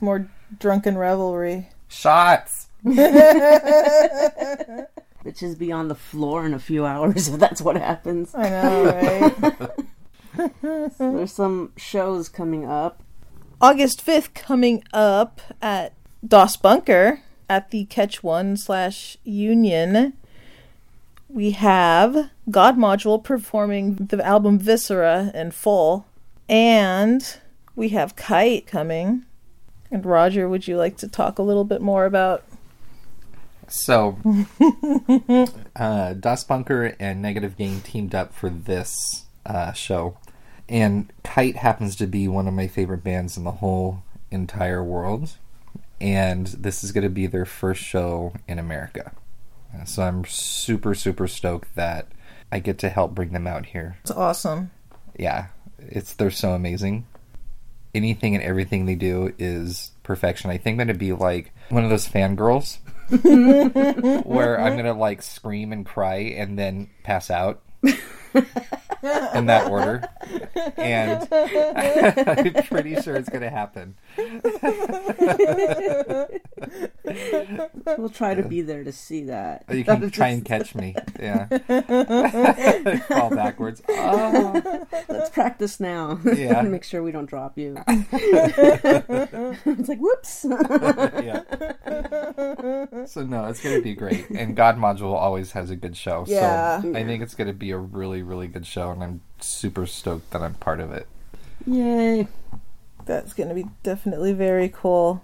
with 0.00 0.06
more 0.06 0.28
drunken 0.58 0.98
revelry. 0.98 1.68
Shots. 1.88 2.68
Bitches 2.84 3.16
be 5.58 5.70
on 5.70 5.88
the 5.88 5.94
floor 5.94 6.46
in 6.46 6.54
a 6.54 6.58
few 6.58 6.86
hours 6.86 7.28
if 7.32 7.38
that's 7.38 7.60
what 7.60 7.76
happens. 7.76 8.34
I 8.34 8.48
know, 8.48 8.84
right? 8.84 9.34
There's 10.98 11.32
some 11.32 11.72
shows 11.76 12.28
coming 12.28 12.64
up. 12.64 13.02
August 13.60 14.04
5th 14.04 14.32
coming 14.32 14.82
up 14.92 15.40
at 15.60 15.92
Das 16.26 16.56
Bunker 16.56 17.20
at 17.48 17.70
the 17.70 17.84
Catch 17.86 18.22
One 18.22 18.56
slash 18.56 19.18
Union. 19.24 20.14
We 21.28 21.50
have 21.52 22.30
God 22.50 22.78
Module 22.78 23.22
performing 23.22 23.96
the 23.96 24.24
album 24.24 24.58
Viscera 24.58 25.30
in 25.34 25.50
full. 25.50 26.06
And 26.48 27.36
we 27.76 27.90
have 27.90 28.16
Kite 28.16 28.66
coming. 28.66 29.26
And 29.90 30.04
Roger, 30.06 30.48
would 30.48 30.68
you 30.68 30.76
like 30.76 30.96
to 30.98 31.08
talk 31.08 31.38
a 31.38 31.42
little 31.42 31.64
bit 31.64 31.80
more 31.80 32.04
about 32.04 32.44
So, 33.68 34.18
uh, 35.76 36.14
Das 36.14 36.44
Bunker 36.44 36.96
and 36.98 37.22
Negative 37.22 37.56
Gain 37.56 37.80
teamed 37.80 38.14
up 38.14 38.34
for 38.34 38.50
this 38.50 39.24
uh, 39.46 39.72
show. 39.72 40.16
And 40.68 41.12
Kite 41.24 41.56
happens 41.56 41.96
to 41.96 42.06
be 42.06 42.28
one 42.28 42.46
of 42.46 42.54
my 42.54 42.68
favorite 42.68 43.02
bands 43.02 43.36
in 43.36 43.44
the 43.44 43.50
whole 43.52 44.02
entire 44.30 44.82
world. 44.82 45.36
And 46.00 46.46
this 46.46 46.82
is 46.82 46.92
going 46.92 47.04
to 47.04 47.10
be 47.10 47.26
their 47.26 47.44
first 47.44 47.82
show 47.82 48.32
in 48.48 48.58
America. 48.58 49.12
So 49.84 50.02
I'm 50.02 50.24
super, 50.24 50.94
super 50.94 51.28
stoked 51.28 51.74
that 51.74 52.08
I 52.50 52.58
get 52.58 52.78
to 52.78 52.88
help 52.88 53.14
bring 53.14 53.32
them 53.32 53.46
out 53.46 53.66
here. 53.66 53.98
It's 54.02 54.10
awesome. 54.10 54.70
Yeah, 55.16 55.48
it's 55.78 56.14
they're 56.14 56.30
so 56.30 56.52
amazing. 56.52 57.06
Anything 57.94 58.34
and 58.34 58.44
everything 58.44 58.86
they 58.86 58.94
do 58.94 59.34
is 59.38 59.90
perfection. 60.02 60.50
I 60.50 60.58
think 60.58 60.74
I'm 60.74 60.86
gonna 60.86 60.98
be 60.98 61.12
like 61.12 61.52
one 61.68 61.84
of 61.84 61.90
those 61.90 62.08
fangirls 62.08 62.78
where 64.24 64.60
I'm 64.60 64.76
gonna 64.76 64.94
like 64.94 65.22
scream 65.22 65.72
and 65.72 65.84
cry 65.84 66.16
and 66.16 66.58
then 66.58 66.90
pass 67.02 67.30
out 67.30 67.62
in 68.34 69.46
that 69.46 69.68
order. 69.70 70.08
And 70.76 71.26
I'm 71.32 72.64
pretty 72.64 73.00
sure 73.00 73.16
it's 73.16 73.28
gonna 73.28 73.50
happen. 73.50 73.94
We'll 77.98 78.08
try 78.10 78.34
to 78.34 78.42
be 78.42 78.62
there 78.62 78.84
to 78.84 78.92
see 78.92 79.24
that. 79.24 79.64
Oh, 79.68 79.74
you 79.74 79.84
can 79.84 80.10
try 80.10 80.28
and 80.28 80.44
catch 80.44 80.74
me. 80.74 80.94
Yeah. 81.18 81.46
Fall 83.08 83.30
backwards. 83.30 83.82
Oh. 83.88 84.86
Let's 85.08 85.30
practice 85.30 85.80
now. 85.80 86.20
Yeah. 86.24 86.62
Make 86.62 86.84
sure 86.84 87.02
we 87.02 87.12
don't 87.12 87.26
drop 87.26 87.58
you. 87.58 87.76
it's 87.88 89.88
like, 89.88 89.98
whoops. 89.98 90.44
yeah. 90.44 91.42
So 93.06 93.24
no, 93.24 93.46
it's 93.46 93.62
gonna 93.62 93.80
be 93.80 93.94
great. 93.94 94.28
And 94.30 94.54
God 94.54 94.76
Module 94.76 95.14
always 95.14 95.52
has 95.52 95.70
a 95.70 95.76
good 95.76 95.96
show. 95.96 96.24
Yeah. 96.26 96.82
So 96.82 96.94
I 96.94 97.04
think 97.04 97.22
it's 97.22 97.34
gonna 97.34 97.52
be 97.52 97.70
a 97.70 97.78
really, 97.78 98.19
really 98.22 98.46
good 98.48 98.66
show 98.66 98.90
and 98.90 99.02
I'm 99.02 99.20
super 99.40 99.86
stoked 99.86 100.30
that 100.30 100.42
I'm 100.42 100.54
part 100.54 100.80
of 100.80 100.92
it. 100.92 101.06
Yay. 101.66 102.28
That's 103.06 103.32
going 103.32 103.48
to 103.48 103.54
be 103.54 103.66
definitely 103.82 104.32
very 104.32 104.68
cool. 104.68 105.22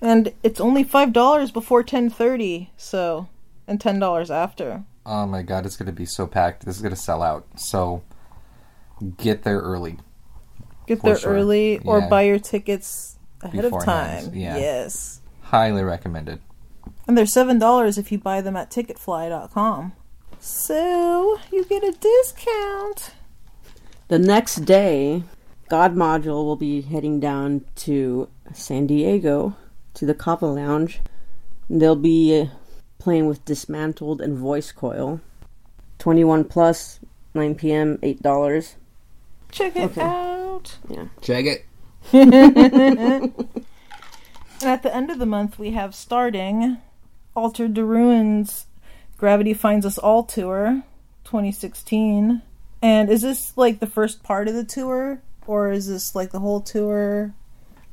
And 0.00 0.32
it's 0.42 0.60
only 0.60 0.84
$5 0.84 1.52
before 1.52 1.82
10:30, 1.82 2.68
so 2.76 3.28
and 3.66 3.80
$10 3.80 4.30
after. 4.30 4.84
Oh 5.04 5.26
my 5.26 5.42
god, 5.42 5.66
it's 5.66 5.76
gonna 5.76 5.90
be 5.90 6.04
so 6.06 6.26
packed. 6.26 6.64
This 6.66 6.76
is 6.76 6.82
gonna 6.82 6.94
sell 6.94 7.22
out. 7.22 7.46
So 7.56 8.02
get 9.16 9.42
there 9.42 9.58
early. 9.58 9.98
Get 10.86 11.02
there 11.02 11.16
sure. 11.18 11.32
early 11.32 11.78
or 11.84 11.98
Yeah. 12.00 12.08
buy 12.08 12.22
your 12.22 12.38
tickets 12.38 13.16
ahead 13.40 13.64
of 13.64 13.82
time. 13.84 14.34
yeah. 14.34 14.56
Yes. 14.56 15.20
Highly 15.42 15.82
recommended. 15.82 16.40
And 17.06 17.16
they're 17.16 17.24
$7 17.26 17.98
if 17.98 18.12
you 18.12 18.18
buy 18.18 18.40
them 18.40 18.54
at 18.56 18.70
ticketfly.com. 18.70 19.92
So, 20.40 21.38
you 21.52 21.64
get 21.64 21.82
a 21.84 21.92
discount. 21.92 23.12
The 24.08 24.18
next 24.18 24.56
day, 24.64 25.24
God 25.68 25.94
Module 25.94 26.44
will 26.44 26.56
be 26.56 26.80
heading 26.80 27.20
down 27.20 27.64
to 27.76 28.28
San 28.54 28.86
Diego 28.86 29.56
to 29.94 30.06
the 30.06 30.14
Kava 30.14 30.46
Lounge. 30.46 31.00
They'll 31.68 31.96
be 31.96 32.40
uh, 32.40 32.46
playing 32.98 33.26
with 33.26 33.44
Dismantled 33.44 34.20
and 34.20 34.36
Voice 34.38 34.72
Coil. 34.72 35.20
21 35.98 36.44
plus, 36.44 37.00
9 37.34 37.54
p.m., 37.56 37.98
$8. 37.98 38.74
Check 39.50 39.76
it 39.76 39.90
Okay. 39.90 40.00
out. 40.00 40.78
Yeah. 40.88 41.06
Check 41.20 41.44
it. 41.46 41.64
And 44.60 44.70
at 44.70 44.82
the 44.82 44.92
end 44.92 45.08
of 45.10 45.20
the 45.20 45.26
month, 45.26 45.56
we 45.56 45.70
have 45.72 45.94
starting 45.94 46.78
Alter 47.36 47.68
Der 47.68 47.84
Ruine 47.84 48.44
Gravity 49.18 49.52
Finds 49.52 49.84
Us 49.84 49.98
All 49.98 50.22
tour 50.22 50.82
2016. 51.24 52.40
And 52.80 53.10
is 53.10 53.22
this 53.22 53.52
like 53.56 53.80
the 53.80 53.86
first 53.86 54.22
part 54.22 54.46
of 54.48 54.54
the 54.54 54.64
tour? 54.64 55.20
Or 55.46 55.70
is 55.72 55.88
this 55.88 56.14
like 56.14 56.30
the 56.30 56.38
whole 56.40 56.60
tour? 56.60 57.34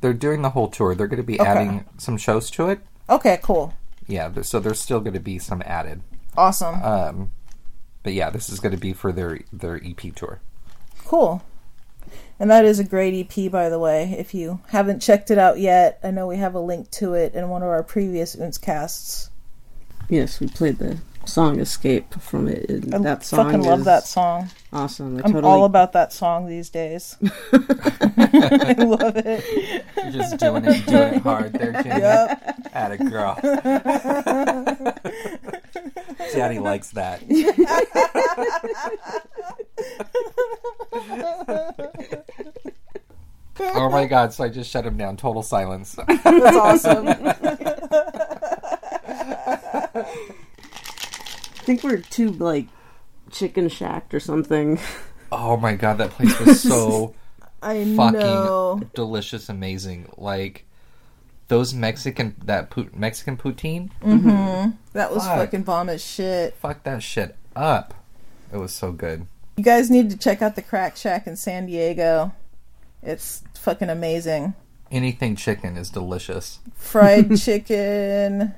They're 0.02 0.14
doing 0.14 0.44
the 0.44 0.52
whole 0.52 0.68
tour. 0.68 0.94
They're 0.94 1.08
gonna 1.08 1.24
be 1.24 1.40
Okay. 1.40 1.50
adding 1.50 1.86
some 1.98 2.18
shows 2.18 2.52
to 2.52 2.70
it. 2.70 2.80
Okay, 3.10 3.40
cool. 3.42 3.74
Yeah, 4.08 4.32
so 4.44 4.60
there's 4.60 4.80
still 4.80 5.00
gonna 5.00 5.20
be 5.20 5.40
some 5.40 5.64
added. 5.66 6.02
Awesome. 6.38 6.82
Um 6.84 7.32
but 8.04 8.14
yeah, 8.14 8.30
this 8.30 8.50
is 8.50 8.60
gonna 8.60 8.78
be 8.78 8.94
for 8.94 9.12
their 9.12 9.40
their 9.52 9.78
EP 9.84 10.14
tour. 10.16 10.40
Cool. 11.06 11.42
And 12.40 12.52
that 12.52 12.66
is 12.66 12.78
a 12.78 12.84
great 12.84 13.14
EP, 13.16 13.50
by 13.52 13.70
the 13.70 13.80
way. 13.80 14.14
If 14.18 14.34
you 14.36 14.60
haven't 14.68 15.00
checked 15.02 15.32
it 15.32 15.40
out 15.40 15.58
yet, 15.60 16.00
I 16.04 16.12
know 16.12 16.28
we 16.28 16.38
have 16.38 16.54
a 16.54 16.60
link 16.60 16.92
to 16.92 17.14
it 17.16 17.34
in 17.34 17.50
one 17.50 17.64
of 17.64 17.70
our 17.70 17.82
previous 17.82 18.36
casts. 18.60 19.32
Yes, 20.10 20.40
we 20.40 20.48
played 20.48 20.78
the 20.78 21.00
song 21.28 21.60
Escape 21.60 22.14
from 22.16 22.48
it. 22.48 22.70
and 22.70 22.96
I 22.96 23.00
that 23.00 23.26
song 23.26 23.46
fucking 23.46 23.62
love 23.64 23.84
that 23.86 24.06
song. 24.06 24.50
Awesome. 24.72 25.18
I 25.18 25.22
I'm 25.24 25.34
totally 25.34 25.52
all 25.52 25.66
about 25.66 25.94
that 25.94 26.12
song 26.14 26.48
these 26.48 26.70
days. 26.70 27.18
I 27.54 28.76
love 28.78 29.18
it. 29.18 29.86
You're 29.98 30.12
just 30.12 30.38
doing 30.38 30.66
it, 30.66 30.86
doing 30.86 31.14
it 31.16 31.22
hard 31.22 31.54
there, 31.54 31.72
Jenny. 31.74 32.02
Yep. 32.02 32.70
At 32.74 32.92
a 32.92 32.98
girl. 32.98 33.40
Daddy 36.34 36.60
likes 36.60 36.90
that. 36.92 37.22
oh 43.60 43.90
my 43.90 44.06
god, 44.06 44.34
so 44.34 44.44
I 44.44 44.50
just 44.50 44.70
shut 44.70 44.86
him 44.86 44.98
down. 44.98 45.18
Total 45.18 45.44
silence. 45.44 45.96
That's 46.08 46.58
awesome. 46.58 47.06
I 51.66 51.68
think 51.68 51.84
we're 51.84 51.98
too, 51.98 52.30
like, 52.30 52.68
chicken 53.32 53.70
shacked 53.70 54.14
or 54.14 54.20
something. 54.20 54.78
oh 55.32 55.58
my 55.58 55.74
god, 55.74 55.98
that 55.98 56.12
place 56.12 56.40
was 56.40 56.62
so 56.62 57.16
I 57.64 57.84
fucking 57.96 58.20
know. 58.20 58.82
delicious, 58.94 59.50
amazing. 59.50 60.08
Like 60.16 60.66
those 61.48 61.74
Mexican 61.74 62.36
that 62.46 62.70
pu- 62.70 62.92
Mexican 62.94 63.36
poutine, 63.36 63.90
Mm-hmm. 64.04 64.74
That 64.94 65.12
was 65.12 65.24
Fuck. 65.26 65.38
fucking 65.40 65.64
bomb 65.64 65.90
as 65.90 66.06
shit. 66.06 66.54
fuck 66.58 66.84
that 66.84 67.02
shit 67.02 67.36
up. 67.56 67.96
It 68.54 68.58
was 68.58 68.72
so 68.72 68.92
good. 68.92 69.26
You 69.58 69.64
guys 69.64 69.90
need 69.90 70.12
to 70.12 70.18
check 70.18 70.44
out 70.44 70.56
the 70.56 70.62
Crack 70.62 70.96
Shack 70.96 71.26
in 71.26 71.36
San 71.36 71.66
Diego. 71.66 72.32
It's 73.02 73.44
fucking 73.56 73.90
amazing. 73.90 74.54
Anything 74.92 75.36
chicken 75.36 75.78
is 75.78 75.90
delicious. 75.90 76.60
Fried 76.76 77.36
chicken. 77.40 78.54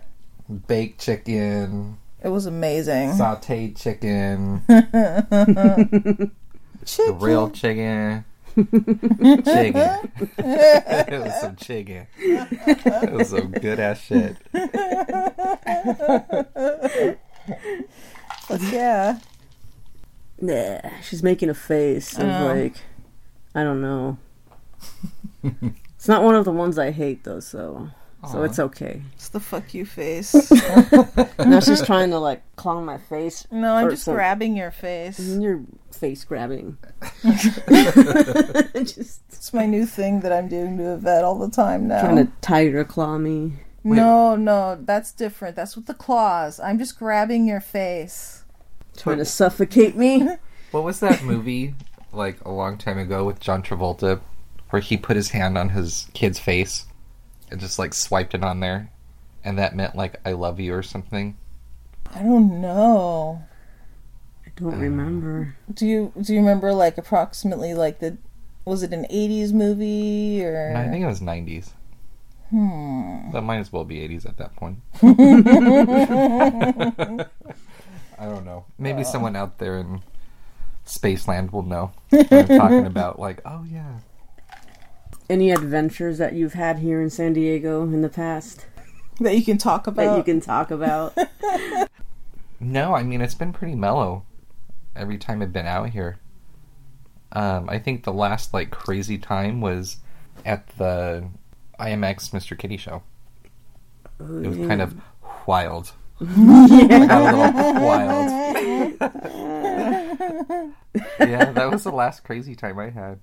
Baked 0.68 0.99
chicken, 0.99 1.99
It 2.28 2.32
was 2.32 2.45
amazing. 2.45 3.11
sauteed 3.11 3.78
chicken, 3.82 4.61
Chicken. 4.67 6.32
the 6.86 7.13
real 7.21 7.49
chicken. 7.51 8.25
chicken. 8.53 10.11
it 10.38 11.23
was 11.23 11.39
some 11.39 11.55
chicken. 11.55 12.05
It 12.17 13.13
was 13.13 13.30
some 13.30 13.51
good 13.51 13.80
ass 13.80 14.01
shit. 14.01 14.36
Yeah. 18.59 19.19
Nah, 20.41 20.80
she's 21.01 21.23
making 21.23 21.49
a 21.49 21.53
face 21.53 22.17
of, 22.17 22.25
Oh. 22.28 22.45
like, 22.47 22.75
I 23.55 23.63
don't 23.63 23.80
know. 23.82 24.17
it's 25.43 26.09
not 26.09 26.23
one 26.23 26.36
of 26.36 26.43
the 26.43 26.51
ones 26.51 26.78
I 26.78 26.91
hate, 26.91 27.23
though, 27.23 27.39
so. 27.39 27.89
So 28.32 28.43
it's 28.43 28.59
okay. 28.59 29.01
It's 29.15 29.30
the 29.30 29.39
fuck 29.39 29.73
you 29.73 29.86
face. 29.86 30.34
now 31.39 31.59
she's 31.59 31.82
trying 31.86 32.09
to 32.11 32.19
like 32.19 32.41
claw 32.55 32.82
my 32.82 32.97
face. 32.97 33.47
No, 33.51 33.73
I'm 33.75 33.88
Or 33.88 33.91
just 33.91 34.03
some- 34.05 34.15
grabbing 34.15 34.55
your 34.55 34.71
face. 34.71 35.19
You're 35.39 35.61
face 35.91 36.23
grabbing. 36.25 36.78
just 37.23 39.21
It's 39.30 39.53
my 39.53 39.65
new 39.65 39.86
thing 39.86 40.21
that 40.21 40.32
I'm 40.32 40.47
doing 40.47 40.78
to 40.78 40.93
Yvette 40.93 41.23
all 41.23 41.38
the 41.39 41.49
time 41.49 41.88
now. 41.88 42.01
trying 42.01 42.17
to 42.25 42.32
tiger 42.41 42.84
claw 42.84 43.17
me. 43.17 43.53
No, 43.84 44.36
no, 44.36 44.78
that's 44.84 45.13
different. 45.13 45.55
That's 45.55 45.75
with 45.78 45.86
the 45.86 45.93
claws. 45.93 46.59
I'm 46.59 46.78
just 46.78 46.99
grabbing 46.99 47.47
your 47.47 47.61
face. 47.61 48.43
Trying 48.97 49.19
to 49.19 49.25
suffocate 49.25 49.95
me. 49.95 50.28
What 50.71 50.84
was 50.84 50.99
that 50.99 51.23
movie 51.23 51.73
like 52.11 52.43
a 52.43 52.51
long 52.51 52.78
time 52.78 52.97
ago 52.97 53.23
with 53.23 53.39
John 53.39 53.63
Travolta 53.63 54.19
where 54.71 54.82
he 54.82 54.97
put 54.97 55.15
his 55.15 55.30
hand 55.30 55.57
on 55.57 55.69
his 55.69 56.07
kid's 56.13 56.39
face 56.39 56.86
and 57.50 57.60
just 57.60 57.80
like 57.80 57.93
swiped 57.93 58.34
it 58.34 58.43
on 58.43 58.60
there, 58.60 58.91
and 59.43 59.58
that 59.58 59.76
meant 59.76 59.95
like 59.95 60.20
"I 60.26 60.34
love 60.34 60.60
you" 60.60 60.74
or 60.74 60.84
something. 60.84 61.38
I 62.14 62.24
don't 62.24 62.62
know. 62.62 63.43
I 64.45 64.52
don't 64.56 64.80
remember. 64.80 65.56
Do 65.74 65.86
you 65.86 66.14
do 66.20 66.34
you 66.34 66.39
remember 66.39 66.74
like 66.74 66.98
approximately 66.98 67.74
like 67.74 68.00
the 68.00 68.18
was 68.66 68.84
it 68.84 68.91
an 68.91 69.06
80s 69.10 69.54
movie 69.54 70.43
or 70.43 70.74
I 70.76 70.89
think 70.89 71.04
it 71.04 71.08
was 71.08 71.22
'90s. 71.22 71.72
Hmm. 72.50 73.32
That 73.32 73.41
might 73.41 73.60
as 73.60 73.72
well 73.72 73.84
be 73.84 73.98
'80s 74.08 74.26
at 74.26 74.38
that 74.38 74.56
point. 74.56 74.80
I 78.20 78.26
don't 78.26 78.45
know. 78.45 78.66
Maybe 78.78 79.04
someone 79.04 79.36
out 79.36 79.58
there 79.60 79.78
in 79.78 80.02
Spaceland 80.86 81.52
will 81.52 81.64
know 81.64 81.91
what 82.10 82.32
I'm 82.32 82.48
talking 82.58 82.86
about. 82.86 83.20
Like, 83.20 83.41
oh 83.45 83.66
yeah. 83.70 84.00
Any 85.30 85.51
adventures 85.51 86.17
that 86.19 86.34
you've 86.34 86.53
had 86.53 86.80
here 86.80 87.01
in 87.01 87.09
San 87.09 87.34
Diego 87.34 87.84
in 87.84 88.01
the 88.01 88.09
past 88.09 88.65
that 89.19 89.36
you 89.36 89.43
can 89.43 89.57
talk 89.57 89.88
about? 89.88 90.05
that 90.05 90.17
you 90.17 90.23
can 90.23 90.39
talk 90.39 90.71
about? 90.71 91.17
No, 92.59 92.95
I 92.95 93.03
mean 93.03 93.21
it's 93.21 93.36
been 93.36 93.53
pretty 93.53 93.75
mellow 93.75 94.25
every 94.95 95.17
time 95.17 95.41
I've 95.41 95.53
been 95.53 95.67
out 95.67 95.89
here. 95.89 96.17
Um, 97.32 97.69
I 97.69 97.78
think 97.78 98.03
the 98.03 98.13
last 98.13 98.53
like 98.53 98.71
crazy 98.71 99.17
time 99.17 99.61
was 99.61 99.97
at 100.45 100.67
the 100.78 101.30
IMX 101.80 102.32
Mr. 102.32 102.57
Kitty 102.57 102.78
show. 102.78 103.03
It 104.19 104.47
was 104.47 104.57
kind 104.57 104.82
of 104.82 104.95
wild. 105.45 105.91
Like, 106.19 107.11
a 107.11 107.80
wild. 107.80 108.32
yeah, 111.19 111.51
that 111.51 111.69
was 111.69 111.84
the 111.84 111.91
last 111.91 112.23
crazy 112.23 112.55
time 112.55 112.80
I 112.80 112.89
had. 112.89 113.19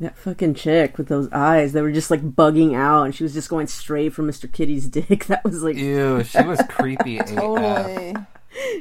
That 0.00 0.16
fucking 0.18 0.54
chick 0.54 0.98
with 0.98 1.08
those 1.08 1.28
eyes 1.32 1.72
that 1.72 1.82
were 1.82 1.92
just 1.92 2.10
like 2.10 2.22
bugging 2.34 2.74
out, 2.74 3.04
and 3.04 3.14
she 3.14 3.22
was 3.22 3.32
just 3.34 3.48
going 3.48 3.66
straight 3.68 4.12
for 4.12 4.22
Mr. 4.22 4.50
Kitty's 4.50 4.88
dick. 4.88 5.26
That 5.26 5.44
was 5.44 5.62
like 5.62 5.76
Ew, 5.76 6.24
she 6.24 6.42
was 6.42 6.60
creepy 6.68 7.18
AF. 7.20 7.26
Totally. 7.34 8.14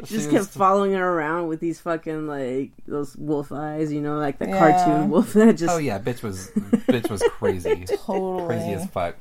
she 0.04 0.16
just 0.16 0.30
kept 0.30 0.40
was- 0.40 0.48
following 0.50 0.94
her 0.94 1.08
around 1.08 1.48
with 1.48 1.60
these 1.60 1.80
fucking 1.80 2.28
like 2.28 2.72
those 2.88 3.16
wolf 3.18 3.52
eyes, 3.52 3.92
you 3.94 4.02
know, 4.02 4.18
like 4.18 4.40
the 4.40 4.48
Yeah. 4.48 4.58
cartoon 4.60 5.10
wolf 5.10 5.34
that 5.34 5.54
just 5.58 5.74
Oh 5.74 5.78
yeah, 5.78 6.00
bitch 6.00 6.24
was 6.24 6.50
bitch 6.56 7.10
was 7.10 7.22
crazy. 7.38 7.86
Totally. 7.86 8.48
Crazy 8.48 8.74
as 8.74 8.86
fuck. 8.88 9.16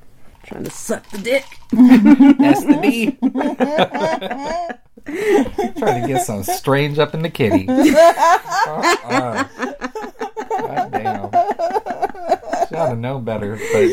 trying 0.44 0.64
to 0.64 0.70
suck 0.70 1.08
the 1.10 1.18
dick. 1.18 1.44
That's 1.70 2.64
the 2.64 2.78
D. 2.82 3.18
Trying 5.78 6.02
to 6.02 6.08
get 6.08 6.24
some 6.24 6.42
strange 6.44 6.98
up 6.98 7.14
in 7.14 7.22
the 7.22 7.30
kitty. 7.30 7.66
Uh-uh. 7.68 9.44
Ought 12.80 12.90
to 12.90 12.96
know 12.96 13.18
better, 13.18 13.58
but 13.72 13.88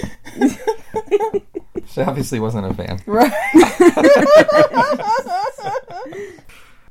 she 1.88 2.02
obviously 2.02 2.40
wasn't 2.40 2.68
a 2.68 2.74
fan. 2.74 3.00
Right. 3.06 3.32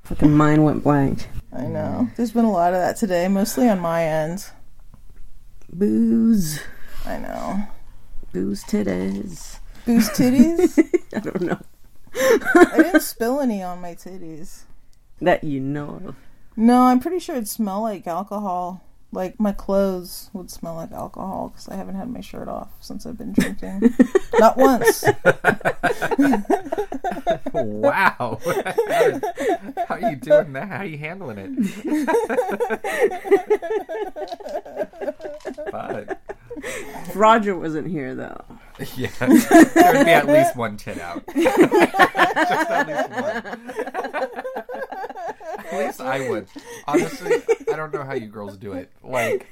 Fucking 0.04 0.36
mind 0.36 0.64
went 0.64 0.84
blank. 0.84 1.26
I 1.52 1.62
know. 1.62 2.08
There's 2.16 2.32
been 2.32 2.44
a 2.44 2.52
lot 2.52 2.74
of 2.74 2.80
that 2.80 2.96
today, 2.96 3.28
mostly 3.28 3.68
on 3.68 3.80
my 3.80 4.04
end. 4.04 4.46
Booze, 5.72 6.60
I 7.04 7.18
know. 7.18 7.62
booze 8.32 8.62
titties. 8.64 9.58
Booze 9.84 10.08
titties? 10.16 10.78
I 11.14 11.18
don't 11.20 11.40
know 11.40 11.58
I 12.14 12.72
didn't 12.76 13.00
spill 13.02 13.40
any 13.40 13.62
on 13.62 13.80
my 13.80 13.94
titties. 13.94 14.62
that 15.20 15.44
you 15.44 15.60
know 15.60 16.00
of. 16.06 16.16
No, 16.56 16.84
I'm 16.84 17.00
pretty 17.00 17.18
sure 17.18 17.36
it 17.36 17.48
smelled 17.48 17.82
like 17.82 18.06
alcohol. 18.06 18.82
Like 19.16 19.40
my 19.40 19.52
clothes 19.52 20.28
would 20.34 20.50
smell 20.50 20.74
like 20.74 20.92
alcohol 20.92 21.48
because 21.48 21.70
I 21.70 21.76
haven't 21.76 21.94
had 21.94 22.10
my 22.10 22.20
shirt 22.20 22.48
off 22.48 22.68
since 22.80 23.06
I've 23.06 23.16
been 23.16 23.32
drinking. 23.32 23.94
Not 24.38 24.58
once. 24.58 25.04
Wow. 27.54 28.38
How 29.88 29.94
are 29.94 30.10
you 30.10 30.16
doing 30.16 30.52
that? 30.52 30.68
How 30.68 30.76
are 30.76 30.84
you 30.84 30.98
handling 30.98 31.38
it? 31.38 31.48
Fuck. 35.70 36.18
Roger 37.14 37.56
wasn't 37.56 37.88
here 37.88 38.14
though. 38.14 38.44
Yeah. 38.96 39.08
There 39.18 39.94
would 39.94 40.04
be 40.04 40.12
at 40.12 40.26
least 40.26 40.56
one 40.56 40.76
tit 40.76 40.98
out. 41.00 41.24
Just 41.34 41.58
at 42.70 42.86
least 42.86 43.08
one. 43.22 44.62
At 45.80 45.86
least 45.86 46.00
I 46.00 46.28
would. 46.28 46.48
Honestly, 46.86 47.32
I 47.72 47.76
don't 47.76 47.92
know 47.92 48.04
how 48.04 48.14
you 48.14 48.26
girls 48.26 48.56
do 48.56 48.72
it. 48.72 48.90
Like, 49.02 49.46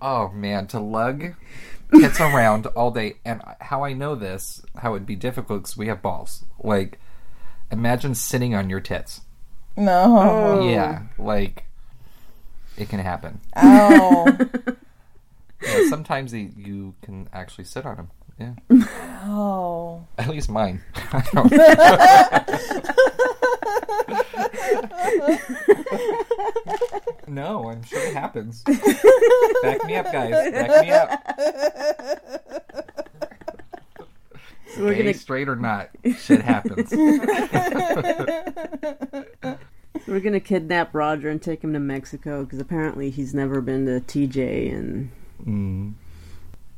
oh 0.00 0.28
man, 0.30 0.66
to 0.68 0.80
lug 0.80 1.34
tits 1.92 2.20
around 2.20 2.66
all 2.68 2.90
day. 2.90 3.16
And 3.24 3.42
how 3.60 3.84
I 3.84 3.92
know 3.92 4.14
this, 4.14 4.62
how 4.76 4.94
it'd 4.94 5.06
be 5.06 5.16
difficult 5.16 5.62
because 5.62 5.76
we 5.76 5.88
have 5.88 6.02
balls. 6.02 6.44
Like, 6.62 6.98
imagine 7.70 8.14
sitting 8.14 8.54
on 8.54 8.70
your 8.70 8.80
tits. 8.80 9.22
No. 9.76 10.18
Oh. 10.18 10.68
Yeah, 10.68 11.02
like, 11.18 11.64
it 12.76 12.88
can 12.88 13.00
happen. 13.00 13.40
Ow. 13.56 14.26
Yeah, 15.62 15.88
sometimes 15.88 16.32
you, 16.32 16.52
you 16.56 16.94
can 17.02 17.28
actually 17.32 17.64
sit 17.64 17.84
on 17.84 17.96
them. 17.96 18.10
Yeah. 18.38 18.54
Oh. 19.30 20.06
At 20.16 20.30
least 20.30 20.48
mine. 20.48 20.80
No, 27.26 27.68
I'm 27.70 27.82
sure 27.82 28.00
it 28.00 28.14
happens. 28.14 28.62
Back 29.62 29.84
me 29.84 29.96
up, 29.96 30.10
guys. 30.10 30.50
Back 30.52 30.82
me 30.82 30.90
up. 30.90 31.22
we're 34.78 34.94
gonna- 34.96 35.12
straight 35.14 35.48
or 35.48 35.56
not, 35.56 35.90
shit 36.18 36.40
happens. 36.40 36.90
We're 40.06 40.20
gonna 40.20 40.40
kidnap 40.40 40.94
Roger 40.94 41.28
and 41.28 41.42
take 41.42 41.62
him 41.62 41.72
to 41.74 41.80
Mexico 41.80 42.44
because 42.44 42.60
apparently 42.60 43.10
he's 43.10 43.34
never 43.34 43.60
been 43.60 43.84
to 43.86 44.00
TJ 44.00 44.72
and 44.74 45.10
Mm, 45.44 45.92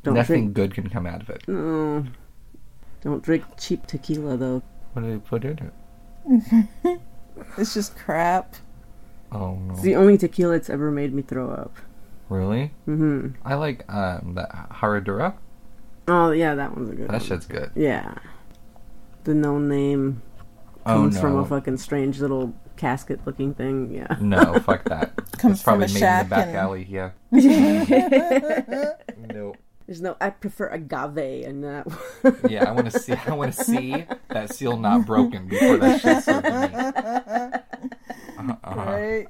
don't 0.03 0.15
nothing 0.15 0.53
drink. 0.53 0.55
good 0.55 0.75
can 0.75 0.91
come 0.91 1.07
out 1.07 1.23
of 1.23 1.31
it. 1.31 1.47
No, 1.49 2.05
don't 3.03 3.23
drink 3.23 3.45
cheap 3.59 3.87
tequila 3.87 4.37
though. 4.37 4.63
What 4.93 5.03
do 5.03 5.11
they 5.13 5.19
put 5.19 5.45
in 5.45 5.59
it? 5.59 5.73
It's 7.57 7.75
just 7.75 7.97
crap. 7.97 8.57
Oh 9.33 9.55
no! 9.55 9.75
It's 9.75 9.83
the 9.83 9.95
only 9.97 10.19
tequila 10.19 10.53
that's 10.55 10.71
ever 10.71 10.91
made 10.91 11.15
me 11.15 11.23
throw 11.23 11.51
up. 11.51 11.77
Really? 12.29 12.73
hmm 12.85 13.29
I 13.45 13.55
like 13.55 13.91
um 13.93 14.35
that 14.35 14.51
Herradura. 14.71 15.35
Oh 16.09 16.31
yeah, 16.33 16.55
that 16.55 16.77
one's 16.77 16.91
a 16.91 16.95
good 16.95 17.09
That 17.09 17.13
one. 17.13 17.21
shit's 17.21 17.47
good. 17.47 17.71
Yeah, 17.75 18.15
the 19.25 19.35
no 19.35 19.59
name 19.59 20.23
Oh 20.87 20.95
comes 20.97 21.15
no! 21.17 21.21
from 21.21 21.37
a 21.39 21.47
fucking 21.47 21.77
strange 21.77 22.21
little 22.21 22.55
casket 22.77 23.21
looking 23.27 23.55
thing. 23.55 23.93
Yeah. 23.95 24.17
No, 24.21 24.59
fuck 24.61 24.85
that. 24.85 25.15
Comes 25.39 25.59
it's 25.59 25.63
probably 25.63 25.87
from 25.87 25.91
a 25.91 25.95
made 25.95 26.01
shack 26.01 26.23
in 26.25 26.29
the 26.31 26.37
back 26.37 26.47
and- 26.49 26.57
alley. 26.57 26.87
Yeah. 26.89 27.11
no. 29.35 29.55
There's 29.91 30.01
no. 30.01 30.17
I 30.21 30.31
prefer 30.31 30.69
agave 30.69 31.45
and 31.49 31.65
that. 31.65 31.85
Yeah, 32.49 32.69
I 32.69 32.71
want 32.71 32.89
to 32.93 32.97
see. 32.97 33.13
I 33.13 33.35
want 33.35 33.53
to 33.53 33.65
see 33.65 34.07
that 34.29 34.55
seal 34.55 34.77
not 34.77 35.05
broken 35.05 35.49
before 35.49 35.79
that 35.79 36.01
shit's 36.01 36.27
served 36.27 36.45
me. 36.45 36.79
Uh-huh. 38.39 38.75
Right? 38.77 39.27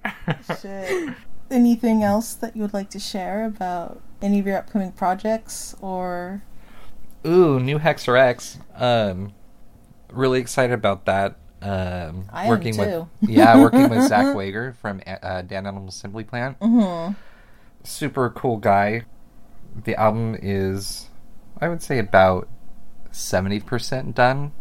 Shit. 0.61 1.15
Anything 1.51 2.03
else 2.03 2.35
that 2.35 2.55
you 2.55 2.61
would 2.61 2.75
like 2.75 2.91
to 2.91 2.99
share 2.99 3.47
about 3.47 4.03
any 4.21 4.39
of 4.39 4.47
your 4.47 4.59
upcoming 4.59 4.93
projects 4.93 5.75
or 5.81 6.43
Ooh, 7.27 7.59
new 7.59 7.79
HexRx. 7.79 8.59
Um, 8.79 9.33
really 10.13 10.41
excited 10.41 10.75
about 10.75 11.07
that. 11.07 11.39
Um, 11.63 12.27
I 12.31 12.43
am 12.45 12.49
working 12.51 12.75
too. 12.75 13.09
with 13.23 13.31
yeah, 13.31 13.59
working 13.59 13.89
with 13.89 14.07
Zach 14.09 14.35
Wager 14.37 14.75
from 14.83 15.01
uh, 15.07 15.41
Dan 15.41 15.67
Animal 15.67 15.89
Assembly 15.89 16.25
Plant. 16.25 16.61
Mhm. 16.61 17.17
Super 17.83 18.29
cool 18.29 18.59
guy. 18.59 19.05
The 19.85 19.95
album 19.99 20.37
is, 20.41 21.09
I 21.61 21.69
would 21.69 21.83
say, 21.83 21.99
about 21.99 22.49
seventy 23.11 23.61
percent 23.61 24.15
done. 24.15 24.53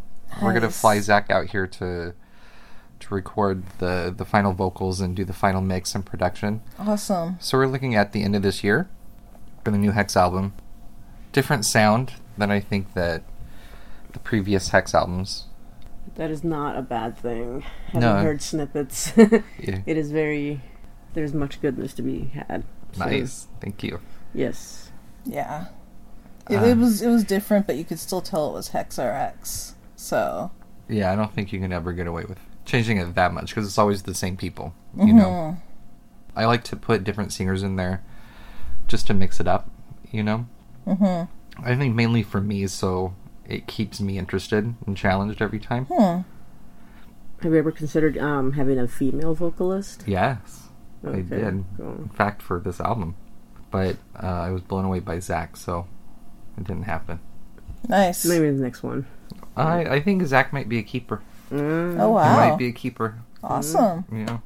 We're 0.41 0.53
gonna 0.53 0.69
fly 0.69 0.99
Zach 0.99 1.29
out 1.31 1.47
here 1.47 1.67
to 1.67 2.13
to 2.99 3.13
record 3.13 3.63
the 3.79 4.13
the 4.15 4.25
final 4.25 4.53
vocals 4.53 4.99
and 5.01 5.15
do 5.15 5.23
the 5.25 5.33
final 5.33 5.61
mix 5.61 5.95
and 5.95 6.05
production. 6.05 6.61
awesome? 6.77 7.37
So 7.39 7.57
we're 7.57 7.67
looking 7.67 7.95
at 7.95 8.11
the 8.11 8.23
end 8.23 8.35
of 8.35 8.41
this 8.41 8.63
year 8.63 8.89
for 9.63 9.71
the 9.71 9.77
new 9.77 9.91
Hex 9.91 10.15
album. 10.15 10.53
Different 11.31 11.65
sound 11.65 12.13
than 12.37 12.51
I 12.51 12.59
think 12.59 12.93
that 12.93 13.23
the 14.13 14.19
previous 14.19 14.69
Hex 14.69 14.93
albums. 14.95 15.45
that 16.15 16.29
is 16.31 16.43
not 16.43 16.75
a 16.77 16.81
bad 16.81 17.17
thing. 17.17 17.63
Having 17.87 17.99
No. 18.01 18.15
heard 18.17 18.41
snippets, 18.41 19.13
Yeah. 19.17 19.79
it 19.85 19.97
is 19.97 20.11
very. 20.11 20.61
There's 21.13 21.33
much 21.33 21.59
goodness 21.61 21.93
to 21.95 22.01
be 22.03 22.25
had. 22.35 22.63
So, 22.93 23.05
Nice, 23.05 23.47
thank 23.61 23.83
you. 23.83 23.99
Yes. 24.33 24.88
Yeah. 25.29 25.65
It, 26.49 26.57
Uh, 26.57 26.65
it 26.65 26.77
was 26.77 27.01
it 27.01 27.07
was 27.07 27.23
different, 27.23 27.67
but 27.67 27.75
you 27.77 27.85
could 27.85 27.99
still 27.99 28.21
tell 28.21 28.49
it 28.49 28.53
was 28.53 28.69
HexRx. 28.69 29.73
So 29.95 30.51
Yeah, 30.87 31.11
I 31.11 31.15
don't 31.15 31.33
think 31.33 31.53
you 31.53 31.59
can 31.59 31.71
ever 31.71 31.93
get 31.93 32.07
away 32.07 32.25
with 32.25 32.39
changing 32.65 32.97
it 32.97 33.15
that 33.15 33.33
much 33.33 33.49
because 33.49 33.65
it's 33.65 33.77
always 33.77 34.03
the 34.03 34.13
same 34.13 34.37
people. 34.37 34.73
You 34.97 35.13
know, 35.13 35.57
I 36.35 36.45
like 36.45 36.63
to 36.65 36.75
put 36.75 37.03
different 37.03 37.31
singers 37.31 37.63
in 37.63 37.75
there 37.75 38.03
just 38.87 39.07
to 39.07 39.13
mix 39.13 39.39
it 39.39 39.47
up, 39.47 39.69
you 40.11 40.23
know. 40.23 40.47
Mm-hmm. 40.87 41.63
I 41.63 41.75
think 41.75 41.95
mainly 41.95 42.23
for 42.23 42.41
me, 42.41 42.65
so 42.67 43.13
it 43.45 43.67
keeps 43.67 43.99
me 43.99 44.17
interested 44.17 44.73
and 44.85 44.97
challenged 44.97 45.41
every 45.41 45.59
time. 45.59 45.85
Have 45.87 47.53
you 47.53 47.57
ever 47.57 47.71
considered 47.71 48.17
um, 48.17 48.53
having 48.53 48.79
a 48.79 48.87
female 48.87 49.33
vocalist? 49.33 50.03
Yes, 50.05 50.69
I 51.05 51.21
did. 51.21 51.63
cool. 51.77 51.95
In 51.99 52.09
fact, 52.09 52.41
for 52.41 52.59
this 52.59 52.81
album, 52.81 53.15
but 53.71 53.97
uh, 54.21 54.27
I 54.27 54.51
was 54.51 54.61
blown 54.61 54.85
away 54.85 54.99
by 54.99 55.19
Zach, 55.19 55.57
so 55.57 55.87
it 56.57 56.65
didn't 56.65 56.83
happen. 56.83 57.19
Nice. 57.87 58.25
Maybe 58.25 58.49
the 58.51 58.61
next 58.61 58.83
one. 58.83 59.07
I 59.55 59.85
I 59.85 59.99
think 60.01 60.23
Zach 60.25 60.51
might 60.53 60.69
be 60.69 60.77
a 60.79 60.83
keeper. 60.83 61.21
Oh 61.51 61.91
He 61.91 61.97
wow. 61.97 62.35
might 62.49 62.57
be 62.57 62.67
a 62.67 62.71
keeper. 62.71 63.19
Awesome. 63.43 64.05
You 64.11 64.25
know. 64.25 64.41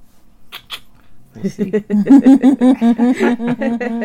We'll 1.35 1.49
see. 1.49 1.71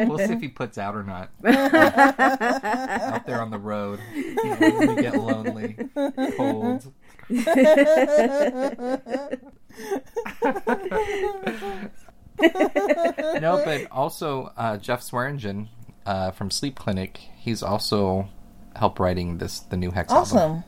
we'll 0.07 0.19
see 0.19 0.33
if 0.33 0.41
he 0.41 0.49
puts 0.49 0.79
out 0.79 0.95
or 0.97 1.03
not. 1.03 1.29
out 1.45 3.27
there 3.27 3.43
on 3.43 3.51
the 3.51 3.59
road, 3.59 4.01
you 4.15 4.35
know, 4.45 4.95
we 4.95 5.03
get 5.03 5.15
lonely, 5.15 5.77
cold. 6.39 6.91
no, 12.41 13.63
but 13.65 13.87
also 13.91 14.53
uh, 14.57 14.77
Jeff 14.77 15.03
Swearingen 15.03 15.69
uh, 16.07 16.31
from 16.31 16.51
Sleep 16.51 16.77
Clinic. 16.77 17.19
He's 17.37 17.63
also 17.63 18.29
helped 18.77 18.99
writing 18.99 19.39
this 19.39 19.61
the 19.61 19.77
new 19.77 19.91
Hex 19.91 20.13
album. 20.13 20.65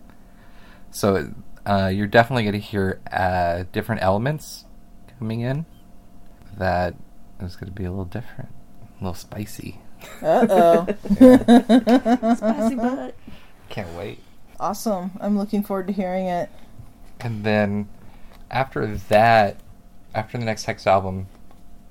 So 0.90 1.32
uh, 1.66 1.90
you're 1.92 2.06
definitely 2.06 2.42
going 2.44 2.54
to 2.54 2.58
hear 2.58 3.00
uh, 3.12 3.64
different 3.72 4.02
elements 4.02 4.64
coming 5.18 5.40
in 5.40 5.66
that 6.58 6.94
is 7.40 7.56
going 7.56 7.68
to 7.68 7.72
be 7.74 7.84
a 7.84 7.90
little 7.90 8.04
different, 8.04 8.50
a 9.00 9.04
little 9.04 9.14
spicy. 9.14 9.80
Uh 10.22 10.46
oh. 10.48 10.86
Spicy 12.36 12.74
butt. 12.74 13.14
Can't 13.68 13.92
wait. 13.96 14.18
awesome. 14.58 15.10
I'm 15.20 15.36
looking 15.38 15.62
forward 15.62 15.86
to 15.88 15.92
hearing 15.92 16.26
it. 16.26 16.48
And 17.20 17.44
then 17.44 17.88
after 18.50 18.96
that, 19.10 19.58
after 20.14 20.38
the 20.38 20.44
next 20.44 20.64
Hex 20.64 20.86
album, 20.86 21.26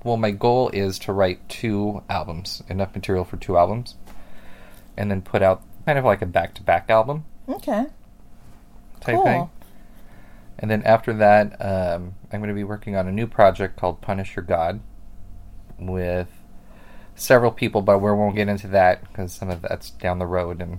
well, 0.04 0.16
my 0.16 0.30
goal 0.30 0.70
is 0.70 0.98
to 1.00 1.12
write 1.12 1.48
two 1.48 2.02
albums, 2.08 2.62
enough 2.68 2.94
material 2.94 3.24
for 3.24 3.36
two 3.36 3.56
albums, 3.56 3.94
and 4.96 5.10
then 5.10 5.22
put 5.22 5.42
out 5.42 5.62
kind 5.86 5.98
of 5.98 6.04
like 6.04 6.22
a 6.22 6.26
back-to-back 6.26 6.88
album 6.90 7.24
Okay. 7.48 7.86
type 9.00 9.14
Cool. 9.16 9.24
thing. 9.24 9.50
And 10.58 10.70
then 10.70 10.82
after 10.84 11.12
that, 11.14 11.52
um, 11.64 12.14
I'm 12.32 12.40
going 12.40 12.48
to 12.48 12.54
be 12.54 12.64
working 12.64 12.94
on 12.96 13.08
a 13.08 13.12
new 13.12 13.26
project 13.26 13.76
called 13.78 14.00
Punish 14.02 14.36
Your 14.36 14.44
God 14.44 14.80
with 15.78 16.28
several 17.14 17.50
people, 17.50 17.80
but 17.82 17.98
we 17.98 18.10
won't 18.12 18.36
get 18.36 18.48
into 18.48 18.68
that 18.68 19.02
because 19.08 19.32
some 19.32 19.48
of 19.50 19.62
that's 19.62 19.90
down 19.90 20.18
the 20.18 20.26
road 20.26 20.60
and 20.60 20.78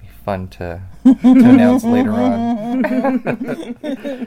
be 0.00 0.08
fun 0.24 0.48
to, 0.48 0.80
to 1.04 1.18
announce 1.22 1.84
later 1.84 2.12
on. 2.12 2.82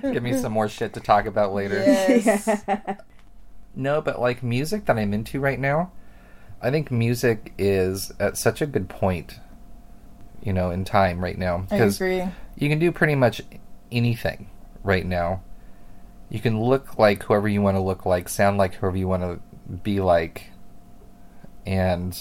Give 0.13 0.21
me 0.23 0.33
some 0.33 0.51
more 0.51 0.69
shit 0.69 0.93
to 0.93 0.99
talk 0.99 1.25
about 1.25 1.53
later. 1.53 1.83
Yes. 1.83 2.47
No, 3.75 4.01
but 4.01 4.19
like 4.19 4.43
music 4.43 4.85
that 4.85 4.97
I'm 4.97 5.13
into 5.13 5.39
right 5.39 5.59
now, 5.59 5.91
I 6.61 6.71
think 6.71 6.91
music 6.91 7.53
is 7.57 8.11
at 8.19 8.37
such 8.37 8.61
a 8.61 8.65
good 8.65 8.89
point, 8.89 9.39
you 10.43 10.53
know, 10.53 10.71
in 10.71 10.83
time 10.85 11.23
right 11.23 11.37
now. 11.37 11.65
I 11.71 11.77
agree. 11.77 12.23
you 12.57 12.69
can 12.69 12.79
do 12.79 12.91
pretty 12.91 13.15
much 13.15 13.41
anything 13.91 14.49
right 14.83 15.05
now. 15.05 15.41
You 16.29 16.39
can 16.39 16.61
look 16.61 16.99
like 16.99 17.23
whoever 17.23 17.47
you 17.47 17.61
want 17.61 17.77
to 17.77 17.81
look 17.81 18.05
like, 18.05 18.29
sound 18.29 18.57
like 18.57 18.75
whoever 18.75 18.97
you 18.97 19.07
want 19.07 19.23
to 19.23 19.39
be 19.83 19.99
like, 19.99 20.51
and 21.65 22.17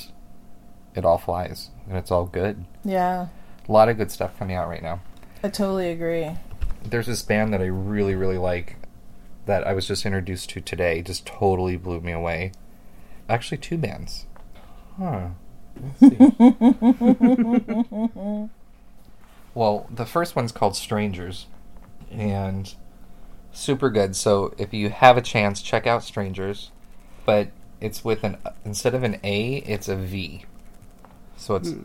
it 0.94 1.04
all 1.04 1.18
flies 1.18 1.70
and 1.88 1.96
it's 1.96 2.10
all 2.10 2.26
good. 2.26 2.64
Yeah. 2.84 3.28
A 3.68 3.72
lot 3.72 3.88
of 3.88 3.96
good 3.96 4.10
stuff 4.10 4.38
coming 4.38 4.56
out 4.56 4.68
right 4.68 4.82
now. 4.82 5.00
I 5.42 5.48
totally 5.48 5.90
agree. 5.90 6.30
There's 6.84 7.06
this 7.06 7.22
band 7.22 7.52
that 7.52 7.60
I 7.60 7.66
really, 7.66 8.14
really 8.14 8.38
like 8.38 8.76
that 9.48 9.66
I 9.66 9.72
was 9.72 9.88
just 9.88 10.06
introduced 10.06 10.50
to 10.50 10.60
today. 10.60 11.02
Just 11.02 11.26
totally 11.26 11.76
blew 11.78 12.00
me 12.00 12.12
away. 12.12 12.52
Actually, 13.28 13.56
two 13.56 13.78
bands. 13.78 14.26
Huh. 14.98 15.30
Let's 16.00 16.02
see. 16.14 16.16
well, 19.54 19.86
the 19.90 20.06
first 20.06 20.36
one's 20.36 20.52
called 20.52 20.74
STRVNGERS, 20.74 21.46
and 22.10 22.74
super 23.50 23.88
good. 23.88 24.14
So 24.14 24.52
if 24.58 24.74
you 24.74 24.90
have 24.90 25.16
a 25.16 25.22
chance, 25.22 25.62
check 25.62 25.86
out 25.86 26.02
STRVNGERS. 26.02 26.68
But 27.24 27.48
it's 27.80 28.04
with 28.04 28.24
an 28.24 28.36
instead 28.66 28.94
of 28.94 29.02
an 29.02 29.18
A, 29.24 29.62
it's 29.66 29.88
a 29.88 29.96
V. 29.96 30.44
So 31.38 31.56
it's 31.56 31.70
hmm. 31.70 31.80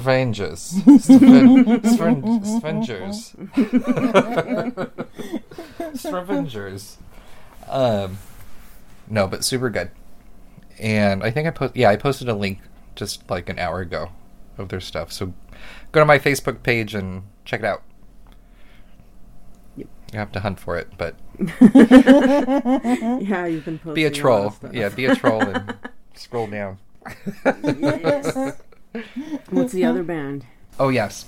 Strangers. 0.00 0.60
Stran- 1.00 1.84
Stran- 1.84 2.44
Strangers. 2.44 3.34
Strangers. 5.94 6.98
Um, 7.68 8.18
no, 9.08 9.26
but 9.26 9.44
super 9.44 9.70
good. 9.70 9.90
And 10.78 11.22
I 11.22 11.30
think 11.30 11.46
I 11.46 11.50
post 11.50 11.76
yeah, 11.76 11.90
I 11.90 11.96
posted 11.96 12.28
a 12.28 12.34
link 12.34 12.60
just 12.96 13.28
like 13.30 13.48
an 13.48 13.58
hour 13.58 13.80
ago 13.80 14.10
of 14.58 14.68
their 14.68 14.80
stuff. 14.80 15.12
So 15.12 15.32
go 15.92 16.00
to 16.00 16.06
my 16.06 16.18
Facebook 16.18 16.62
page 16.62 16.94
and 16.94 17.22
check 17.44 17.60
it 17.60 17.66
out. 17.66 17.82
Yep. 19.76 19.88
You 20.12 20.18
have 20.18 20.32
to 20.32 20.40
hunt 20.40 20.58
for 20.58 20.76
it, 20.78 20.88
but 20.98 21.14
Yeah, 21.38 23.46
you've 23.46 23.64
been 23.64 23.78
posting 23.78 23.94
be 23.94 24.04
a 24.04 24.08
lot 24.08 24.14
troll. 24.14 24.46
of 24.48 24.54
stuff. 24.54 24.72
Yeah, 24.74 24.88
be 24.88 25.04
a 25.06 25.14
troll 25.14 25.42
and 25.42 25.74
scroll 26.14 26.46
down. 26.48 26.78
What's 29.50 29.72
the 29.72 29.84
other 29.84 30.02
band? 30.02 30.44
Oh 30.78 30.88
yes. 30.88 31.26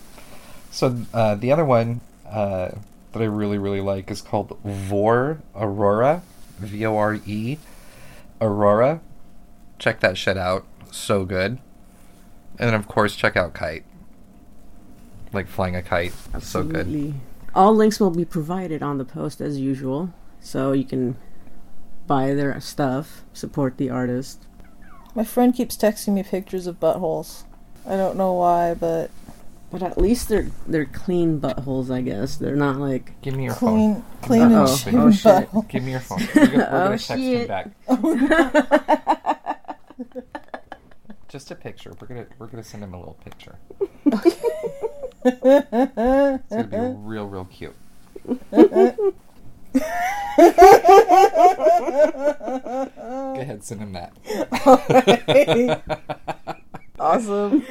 So 0.71 0.99
uh, 1.13 1.35
the 1.35 1.53
other 1.53 1.65
one 1.65 2.01
uh, 2.27 2.71
that 3.13 3.23
I 3.23 3.27
really 3.27 3.59
really 3.59 3.81
like 3.81 4.11
is 4.11 4.21
called 4.21 4.59
Vore 4.65 5.41
Aurora, 5.55 6.23
V 6.59 6.85
O 6.87 6.97
R 6.97 7.21
E, 7.27 7.59
Aurora. 8.41 9.01
Check 9.79 10.01
that 10.01 10.17
shit 10.17 10.37
out. 10.37 10.65
So 10.91 11.25
good. 11.25 11.59
And 12.59 12.69
then 12.69 12.75
of 12.75 12.87
course 12.87 13.17
check 13.17 13.37
out 13.37 13.55
Kite. 13.55 13.85
Like 15.33 15.49
flying 15.49 15.75
a 15.75 15.83
kite. 15.83 16.13
So 16.41 16.63
good. 16.63 17.15
All 17.57 17.75
links 17.75 17.99
will 17.99 18.11
be 18.11 18.25
provided 18.25 18.83
on 18.83 18.99
the 18.99 19.05
post 19.05 19.41
as 19.41 19.59
usual, 19.59 20.13
so 20.41 20.71
you 20.73 20.85
can 20.85 21.17
buy 22.07 22.35
their 22.35 22.61
stuff, 22.61 23.25
support 23.33 23.77
the 23.77 23.91
artist. 23.91 24.47
My 25.15 25.25
friend 25.25 25.55
keeps 25.55 25.77
texting 25.77 26.15
me 26.15 26.23
pictures 26.23 26.69
of 26.69 26.79
buttholes. 26.79 27.45
I 27.87 27.97
don't 27.97 28.17
know 28.17 28.33
why, 28.35 28.75
but 28.75 29.11
But 29.71 29.83
at 29.83 29.99
least 29.99 30.29
they're 30.29 30.49
they're 30.67 30.87
clean 30.87 31.41
buttholes, 31.41 31.91
I 31.91 32.01
guess. 32.01 32.37
They're 32.37 32.57
not 32.57 32.77
like 32.77 33.21
Give 33.23 33.35
me 33.35 33.45
your 33.45 33.55
phone. 33.55 33.95
clean, 33.97 34.05
clean 34.23 34.43
and 34.43 34.55
Uh-oh. 34.55 34.77
shaven 34.77 35.01
Oh, 35.01 35.11
shit. 35.11 35.51
butthole. 35.51 35.69
Give 35.69 35.83
me 35.83 35.91
your 35.93 36.01
phone. 36.01 36.21
We're 36.35 36.47
gonna, 36.47 36.59
we're 36.59 36.67
Oh, 36.67 36.71
gonna 36.85 36.99
text 36.99 37.11
him 37.11 37.19
shit. 37.19 37.49
back. 37.49 37.71
Just 41.29 41.51
a 41.51 41.55
picture. 41.57 41.93
We're 42.01 42.07
gonna 42.07 42.27
we're 42.39 42.47
gonna 42.47 42.63
send 42.63 42.85
him 42.85 42.95
a 42.95 42.99
little 42.99 43.19
picture. 43.25 43.57
It's 45.25 46.51
gonna 46.51 46.65
be 46.65 46.77
real 47.01 47.27
real 47.27 47.47
cute. 47.47 47.75
Go 48.25 48.39
ahead, 53.41 53.65
send 53.65 53.81
him 53.81 53.93
that. 53.95 54.13
Awesome. 57.05 57.61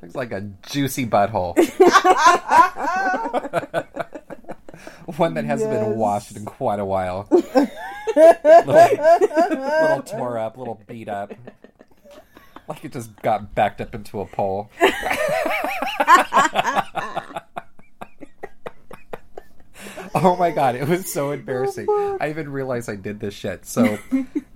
Looks 0.00 0.14
like 0.14 0.30
a 0.30 0.42
juicy 0.62 1.04
butthole. 1.04 1.56
One 5.16 5.34
that 5.34 5.44
hasn't 5.44 5.72
been 5.72 5.96
washed 5.96 6.36
in 6.36 6.44
quite 6.44 6.78
a 6.78 6.84
while. 6.84 7.26
little, 7.32 7.68
little 8.70 10.02
tore 10.02 10.38
up, 10.38 10.56
little 10.56 10.80
beat 10.86 11.08
up. 11.08 11.32
Like 12.68 12.84
it 12.84 12.92
just 12.92 13.20
got 13.22 13.56
backed 13.56 13.80
up 13.80 13.92
into 13.92 14.20
a 14.20 14.26
pole. 14.26 14.70
oh 20.14 20.36
my 20.38 20.52
god, 20.52 20.76
it 20.76 20.86
was 20.86 21.12
so 21.12 21.32
embarrassing. 21.32 21.86
Oh, 21.88 22.18
I 22.20 22.30
even 22.30 22.52
realized 22.52 22.88
I 22.88 22.94
did 22.94 23.18
this 23.18 23.34
shit. 23.34 23.66
So 23.66 23.98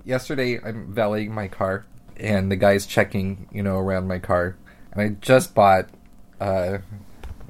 yesterday 0.05 0.61
I'm 0.63 0.93
valeting 0.93 1.33
my 1.35 1.49
car 1.49 1.85
and 2.17 2.51
the 2.51 2.57
guy's 2.57 2.87
checking, 2.87 3.49
you 3.53 3.63
know, 3.63 3.79
around 3.79 4.07
my 4.09 4.19
car. 4.19 4.57
And 4.93 5.01
I 5.03 5.09
just 5.21 5.55
bought 5.55 5.89
uh 6.41 6.79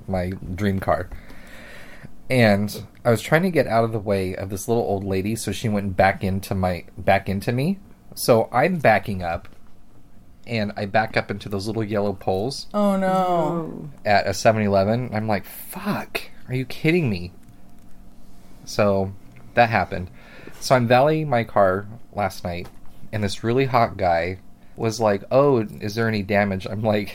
my 0.09 0.31
dream 0.55 0.81
car. 0.81 1.09
And 2.31 2.85
I 3.05 3.11
was 3.11 3.21
trying 3.21 3.43
to 3.43 3.51
get 3.51 3.67
out 3.67 3.85
of 3.85 3.93
the 3.93 3.99
way 3.99 4.35
of 4.35 4.49
this 4.51 4.67
little 4.69 4.83
old 4.83 5.05
lady 5.05 5.37
so 5.37 5.53
she 5.53 5.69
went 5.69 5.97
back 5.97 6.25
into 6.25 6.55
my 6.55 6.85
back 6.97 7.29
into 7.29 7.53
me. 7.53 7.79
So 8.15 8.49
I'm 8.53 8.79
backing 8.79 9.23
up 9.23 9.49
and 10.47 10.73
I 10.77 10.87
back 10.87 11.17
up 11.17 11.31
into 11.31 11.49
those 11.49 11.67
little 11.67 11.83
yellow 11.85 12.13
poles 12.13 12.67
Oh 12.75 12.97
no. 12.97 13.89
at 14.05 14.27
a 14.27 14.31
7-Eleven. 14.31 15.11
I'm 15.15 15.27
like, 15.27 15.45
"Fuck, 15.47 16.21
are 16.49 16.55
you 16.55 16.65
kidding 16.67 17.09
me?" 17.11 17.33
So 18.65 19.13
that 19.55 19.71
happened. 19.71 20.11
So 20.65 20.75
I'm 20.75 20.89
valeting 20.89 21.29
my 21.29 21.45
car 21.45 21.87
last 22.15 22.43
night 22.43 22.69
and 23.12 23.23
this 23.23 23.45
really 23.45 23.67
hot 23.67 23.99
guy 23.99 24.39
was 24.77 24.99
like, 24.99 25.23
"Oh, 25.31 25.59
is 25.59 25.95
there 25.95 26.09
any 26.09 26.23
damage?" 26.23 26.67
I'm 26.67 26.81
like. 26.81 27.15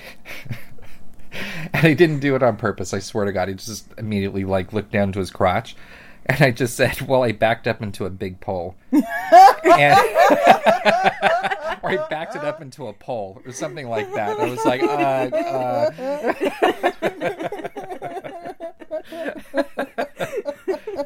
and 1.74 1.84
he 1.84 1.96
didn't 1.96 2.20
do 2.20 2.36
it 2.36 2.44
on 2.44 2.58
purpose. 2.58 2.94
I 2.94 3.00
swear 3.00 3.26
to 3.26 3.32
God, 3.32 3.48
he 3.48 3.56
just 3.56 3.88
immediately 3.98 4.46
like 4.46 4.72
looked 4.72 4.92
down 4.92 5.14
to 5.14 5.20
his 5.20 5.32
crotch, 5.32 5.76
and 6.28 6.40
I 6.44 6.52
just 6.52 6.78
said, 6.78 7.02
"Well, 7.02 7.24
I 7.24 7.32
backed 7.32 7.68
up 7.68 7.82
into 7.82 8.06
a 8.06 8.12
big 8.12 8.40
pole." 8.40 8.76
and, 8.92 9.04
or 11.82 11.90
I 11.90 12.06
backed 12.08 12.36
it 12.36 12.44
up 12.44 12.62
into 12.62 12.86
a 12.86 12.94
pole 12.94 13.42
or 13.48 13.52
something 13.52 13.90
like 13.90 14.14
that. 14.14 14.40
I 14.40 14.46
was 14.46 14.64
like, 14.64 14.84
uh, 14.84 15.30
uh. 17.02 17.69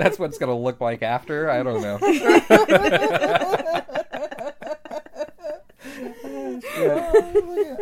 That's 0.03 0.19
what 0.19 0.29
it's 0.29 0.37
gonna 0.37 0.57
look 0.57 0.81
like 0.81 1.01
after. 1.01 1.49
I 1.49 1.63
don't 1.63 1.81
know. 1.81 1.97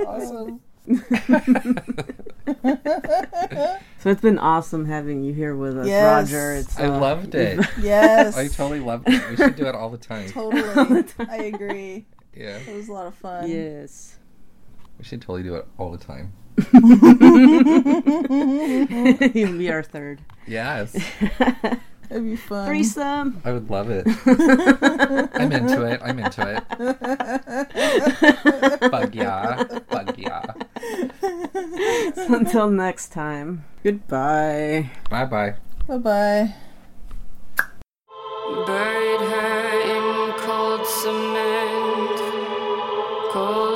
awesome. 0.07 0.61
So 3.99 4.09
it's 4.09 4.21
been 4.21 4.39
awesome 4.39 4.85
having 4.85 5.23
you 5.23 5.31
here 5.31 5.55
with 5.55 5.77
us, 5.77 5.85
Yes. 5.85 6.31
Roger. 6.31 6.53
It's 6.55 6.79
I 6.79 6.85
uh, 6.85 6.99
loved 6.99 7.35
it. 7.35 7.63
Yes. 7.79 8.35
I 8.35 8.47
totally 8.47 8.79
loved 8.79 9.07
it. 9.07 9.29
We 9.29 9.35
should 9.35 9.55
do 9.55 9.67
it 9.67 9.75
all 9.75 9.91
the 9.91 9.97
time. 9.99 10.27
totally. 10.29 11.03
I 11.29 11.35
agree. 11.43 12.07
Yeah, 12.35 12.57
It 12.57 12.75
was 12.75 12.89
a 12.89 12.93
lot 12.93 13.05
of 13.05 13.13
fun. 13.13 13.47
Yes. 13.47 14.17
we 14.97 15.03
should 15.05 15.21
totally 15.21 15.43
do 15.43 15.53
it 15.53 15.67
all 15.77 15.91
the 15.91 15.99
time. 15.99 16.33
You'll 19.35 19.57
be 19.59 19.71
our 19.71 19.83
third. 19.83 20.21
Yes, 20.47 20.95
It'd 22.11 22.25
be 22.25 22.35
fun. 22.35 22.67
Threesome. 22.67 23.41
I 23.45 23.53
would 23.53 23.69
love 23.69 23.89
it. 23.89 24.05
I'm 25.33 25.49
into 25.53 25.85
it. 25.85 26.01
I'm 26.03 26.19
into 26.19 26.61
it. 28.81 28.91
Bug 28.91 29.15
yeah. 29.15 29.63
Bug 29.89 30.13
yeah. 30.17 30.43
Until 32.27 32.69
next 32.69 33.13
time. 33.13 33.63
Goodbye. 33.81 34.89
Bye 35.09 35.23
bye. 35.23 35.55
Bye 35.87 35.97
bye. 35.99 36.53
Buried 38.67 39.21
her 39.21 39.79
in 39.95 40.33
cold 40.39 40.85
cement, 40.85 42.19
cold 43.31 43.70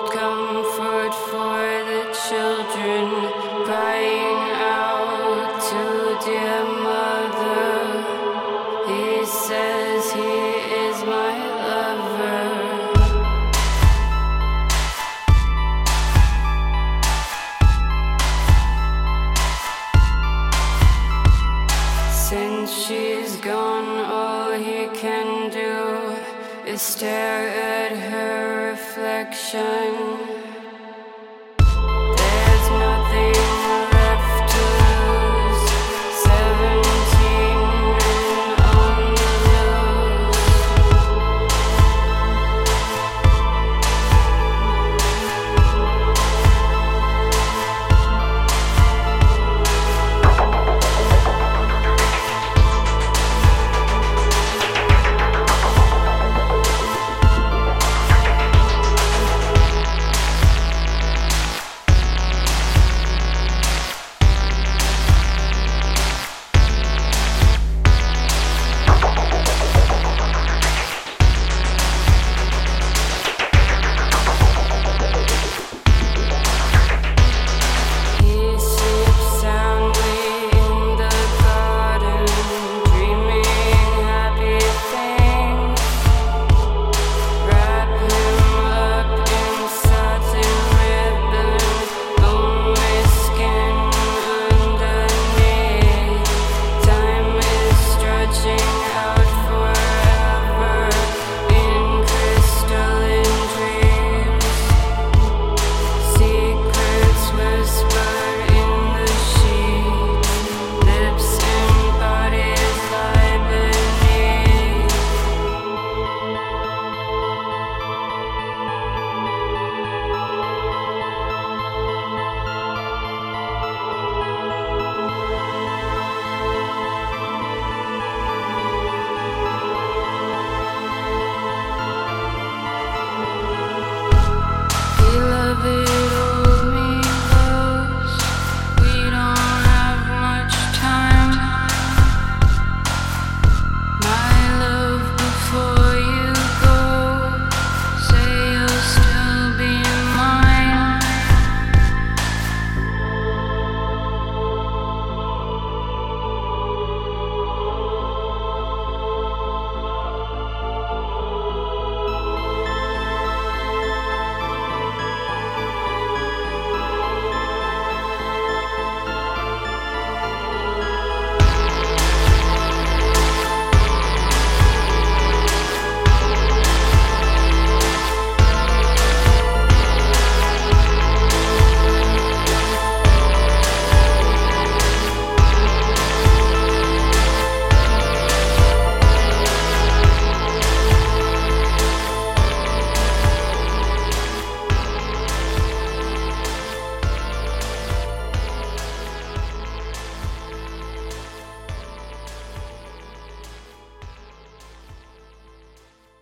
can 29.55 30.04